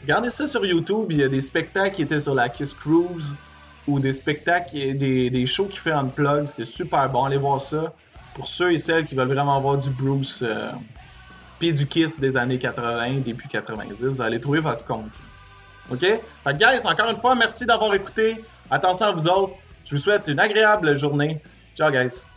Regardez 0.03 0.29
ça 0.29 0.47
sur 0.47 0.65
YouTube. 0.65 1.07
Il 1.11 1.19
y 1.19 1.23
a 1.23 1.27
des 1.27 1.41
spectacles 1.41 1.95
qui 1.95 2.01
étaient 2.01 2.19
sur 2.19 2.35
la 2.35 2.49
Kiss 2.49 2.73
Cruise 2.73 3.33
ou 3.87 3.99
des 3.99 4.13
spectacles, 4.13 4.97
des, 4.97 5.29
des 5.29 5.45
shows 5.45 5.65
qu'il 5.65 5.79
fait 5.79 5.93
en 5.93 6.07
plug. 6.07 6.45
C'est 6.45 6.65
super 6.65 7.09
bon. 7.09 7.25
Allez 7.25 7.37
voir 7.37 7.59
ça. 7.59 7.93
Pour 8.33 8.47
ceux 8.47 8.71
et 8.71 8.77
celles 8.77 9.05
qui 9.05 9.15
veulent 9.15 9.31
vraiment 9.31 9.59
voir 9.59 9.77
du 9.77 9.89
Bruce 9.89 10.41
euh, 10.43 10.71
puis 11.59 11.73
du 11.73 11.85
Kiss 11.85 12.19
des 12.19 12.37
années 12.37 12.57
80, 12.57 13.19
début 13.25 13.47
90, 13.47 14.01
vous 14.01 14.21
allez 14.21 14.39
trouver 14.39 14.61
votre 14.61 14.85
compte. 14.85 15.11
OK? 15.91 15.99
Fait 15.99 16.57
guys, 16.57 16.85
encore 16.85 17.09
une 17.09 17.17
fois, 17.17 17.35
merci 17.35 17.65
d'avoir 17.65 17.93
écouté. 17.93 18.43
Attention 18.71 19.07
à 19.07 19.11
vous 19.11 19.27
autres. 19.27 19.53
Je 19.85 19.95
vous 19.95 20.01
souhaite 20.01 20.27
une 20.27 20.39
agréable 20.39 20.95
journée. 20.95 21.41
Ciao, 21.75 21.91
guys. 21.91 22.28